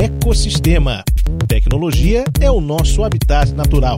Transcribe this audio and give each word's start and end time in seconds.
Ecossistema. 0.00 1.02
Tecnologia 1.48 2.22
é 2.40 2.48
o 2.48 2.60
nosso 2.60 3.02
habitat 3.02 3.52
natural. 3.52 3.96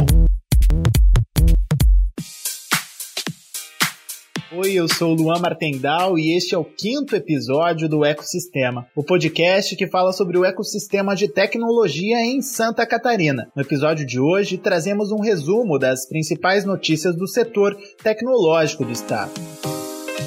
Oi, 4.50 4.72
eu 4.72 4.88
sou 4.88 5.10
o 5.10 5.14
Luan 5.14 5.38
Martendal 5.40 6.18
e 6.18 6.34
este 6.34 6.54
é 6.54 6.58
o 6.58 6.64
quinto 6.64 7.14
episódio 7.14 7.86
do 7.86 8.02
Ecossistema, 8.02 8.86
o 8.96 9.04
podcast 9.04 9.76
que 9.76 9.86
fala 9.88 10.14
sobre 10.14 10.38
o 10.38 10.44
ecossistema 10.46 11.14
de 11.14 11.28
tecnologia 11.28 12.24
em 12.24 12.40
Santa 12.40 12.86
Catarina. 12.86 13.52
No 13.54 13.60
episódio 13.60 14.06
de 14.06 14.18
hoje, 14.18 14.56
trazemos 14.56 15.12
um 15.12 15.20
resumo 15.20 15.78
das 15.78 16.08
principais 16.08 16.64
notícias 16.64 17.14
do 17.14 17.28
setor 17.28 17.76
tecnológico 18.02 18.86
do 18.86 18.90
estado. 18.92 19.32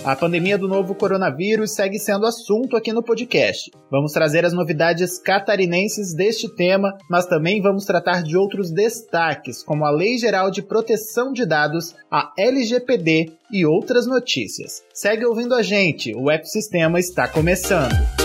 A 0.06 0.18
pandemia 0.18 0.58
do 0.58 0.68
novo 0.68 0.94
coronavírus 0.94 1.72
segue 1.72 1.98
sendo 1.98 2.26
assunto 2.26 2.76
aqui 2.76 2.92
no 2.92 3.02
podcast. 3.02 3.72
Vamos 3.90 4.12
trazer 4.12 4.44
as 4.44 4.52
novidades 4.52 5.18
catarinenses 5.18 6.14
deste 6.14 6.54
tema, 6.54 6.98
mas 7.10 7.26
também 7.26 7.62
vamos 7.62 7.86
tratar 7.86 8.22
de 8.22 8.36
outros 8.36 8.70
destaques, 8.70 9.64
como 9.64 9.86
a 9.86 9.92
Lei 9.92 10.18
Geral 10.18 10.52
de 10.52 10.62
Proteção 10.62 11.32
de 11.32 11.46
Dados, 11.46 11.96
a 12.12 12.34
LGPD 12.38 13.32
e 13.50 13.66
outras 13.66 14.06
notícias. 14.06 14.84
Segue 14.94 15.26
ouvindo 15.26 15.56
a 15.56 15.62
gente, 15.62 16.14
o 16.14 16.30
ecossistema 16.30 17.00
está 17.00 17.26
começando. 17.26 18.23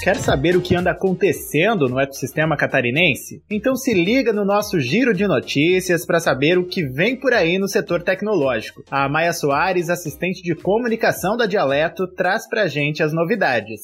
Quer 0.00 0.16
saber 0.16 0.56
o 0.56 0.60
que 0.60 0.76
anda 0.76 0.92
acontecendo 0.92 1.88
no 1.88 1.98
ecossistema 1.98 2.56
catarinense? 2.56 3.42
Então 3.50 3.74
se 3.74 3.92
liga 3.92 4.32
no 4.32 4.44
nosso 4.44 4.80
giro 4.80 5.12
de 5.12 5.26
notícias 5.26 6.06
para 6.06 6.20
saber 6.20 6.56
o 6.56 6.64
que 6.64 6.84
vem 6.84 7.16
por 7.16 7.32
aí 7.34 7.58
no 7.58 7.68
setor 7.68 8.02
tecnológico. 8.02 8.84
A 8.90 9.08
Maia 9.08 9.32
Soares, 9.32 9.90
assistente 9.90 10.42
de 10.42 10.54
comunicação 10.54 11.36
da 11.36 11.46
Dialeto, 11.46 12.06
traz 12.06 12.48
pra 12.48 12.68
gente 12.68 13.02
as 13.02 13.12
novidades. 13.12 13.82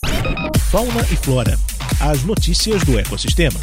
Fauna 0.71 1.01
e 1.13 1.17
flora. 1.17 1.57
As 2.01 2.25
notícias 2.25 2.85
do 2.85 2.99
ecossistema. 2.99 3.59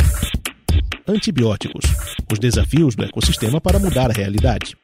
Antibióticos 1.07 1.85
os 2.31 2.39
desafios 2.39 2.95
do 2.95 3.03
ecossistema 3.03 3.61
para 3.61 3.79
mudar 3.79 4.09
a 4.09 4.13
realidade. 4.13 4.75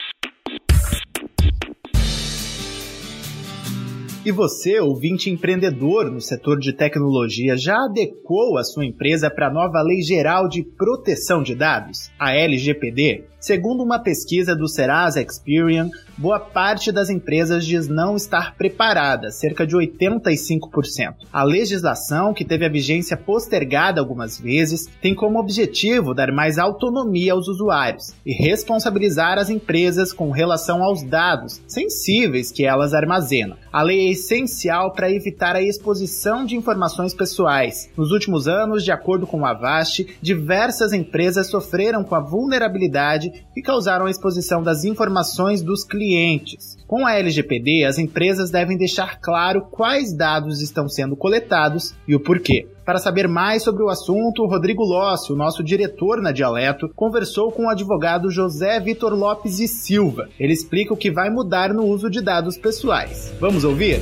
E 4.24 4.32
você, 4.32 4.80
ouvinte 4.80 5.32
empreendedor 5.32 6.12
no 6.12 6.22
setor 6.22 6.60
de 6.60 6.74
tecnologia, 6.74 7.58
já 7.58 7.86
adequou 7.86 8.56
a 8.56 8.64
sua 8.64 8.86
empresa 8.86 9.32
para 9.32 9.48
a 9.48 9.52
nova 9.52 9.82
Lei 9.82 10.04
Geral 10.04 10.48
de 10.48 10.62
Proteção 10.62 11.42
de 11.42 11.56
Dados, 11.56 12.12
a 12.20 12.32
LGPD? 12.32 13.31
Segundo 13.42 13.82
uma 13.82 13.98
pesquisa 13.98 14.56
do 14.56 14.68
Serasa 14.68 15.20
Experian, 15.20 15.90
boa 16.16 16.40
parte 16.40 16.92
das 16.92 17.10
empresas 17.10 17.66
diz 17.66 17.88
não 17.88 18.16
estar 18.16 18.56
preparada, 18.56 19.32
cerca 19.32 19.66
de 19.66 19.76
85%. 19.76 21.16
A 21.34 21.44
legislação, 21.44 22.36
que 22.36 22.46
teve 22.46 22.68
a 22.68 22.70
vigência 22.70 23.18
postergada 23.18 24.00
algumas 24.00 24.40
vezes, 24.40 24.88
tem 25.02 25.16
como 25.16 25.40
objetivo 25.40 26.14
dar 26.14 26.32
mais 26.32 26.60
autonomia 26.60 27.34
aos 27.34 27.48
usuários 27.48 28.14
e 28.24 28.32
responsabilizar 28.32 29.40
as 29.40 29.50
empresas 29.50 30.14
com 30.14 30.30
relação 30.30 30.84
aos 30.84 31.02
dados 31.02 31.60
sensíveis 31.68 32.52
que 32.52 32.64
elas 32.64 32.94
armazenam. 32.94 33.58
A 33.74 33.82
lei 33.82 34.08
é 34.08 34.12
essencial 34.12 34.92
para 34.92 35.12
evitar 35.12 35.56
a 35.56 35.64
exposição 35.64 36.46
de 36.46 36.56
informações 36.56 37.16
pessoais. 37.16 37.90
Nos 37.98 38.12
últimos 38.12 38.48
anos, 38.48 38.84
de 38.84 38.92
acordo 38.92 39.26
com 39.26 39.40
o 39.40 39.46
Avast, 39.48 40.06
diversas 40.22 40.94
empresas 40.94 41.50
sofreram 41.50 42.04
com 42.04 42.14
a 42.14 42.20
vulnerabilidade 42.20 43.31
que 43.54 43.62
causaram 43.62 44.06
a 44.06 44.12
exposição 44.12 44.62
das 44.62 44.84
informações 44.84 45.62
dos 45.62 45.84
clientes. 45.84 46.78
Com 46.88 47.06
a 47.06 47.16
LGPD, 47.16 47.86
as 47.86 47.98
empresas 47.98 48.50
devem 48.50 48.78
deixar 48.78 49.20
claro 49.20 49.62
quais 49.72 50.14
dados 50.14 50.62
estão 50.62 50.88
sendo 50.90 51.16
coletados 51.16 51.94
e 52.08 52.16
o 52.16 52.20
porquê. 52.20 52.68
Para 52.86 53.00
saber 53.00 53.28
mais 53.28 53.64
sobre 53.64 53.84
o 53.84 53.90
assunto, 53.90 54.46
Rodrigo 54.46 54.84
Lossi, 54.84 55.32
o 55.32 55.36
nosso 55.36 55.64
diretor 55.64 56.22
na 56.22 56.32
Dialeto, 56.32 56.90
conversou 56.96 57.52
com 57.52 57.66
o 57.66 57.70
advogado 57.70 58.30
José 58.30 58.80
Vitor 58.80 59.14
Lopes 59.14 59.60
e 59.60 59.68
Silva. 59.68 60.28
Ele 60.40 60.52
explica 60.52 60.94
o 60.94 60.98
que 60.98 61.12
vai 61.12 61.30
mudar 61.30 61.74
no 61.74 61.86
uso 61.86 62.10
de 62.10 62.22
dados 62.22 62.58
pessoais. 62.58 63.34
Vamos 63.40 63.64
ouvir? 63.64 64.02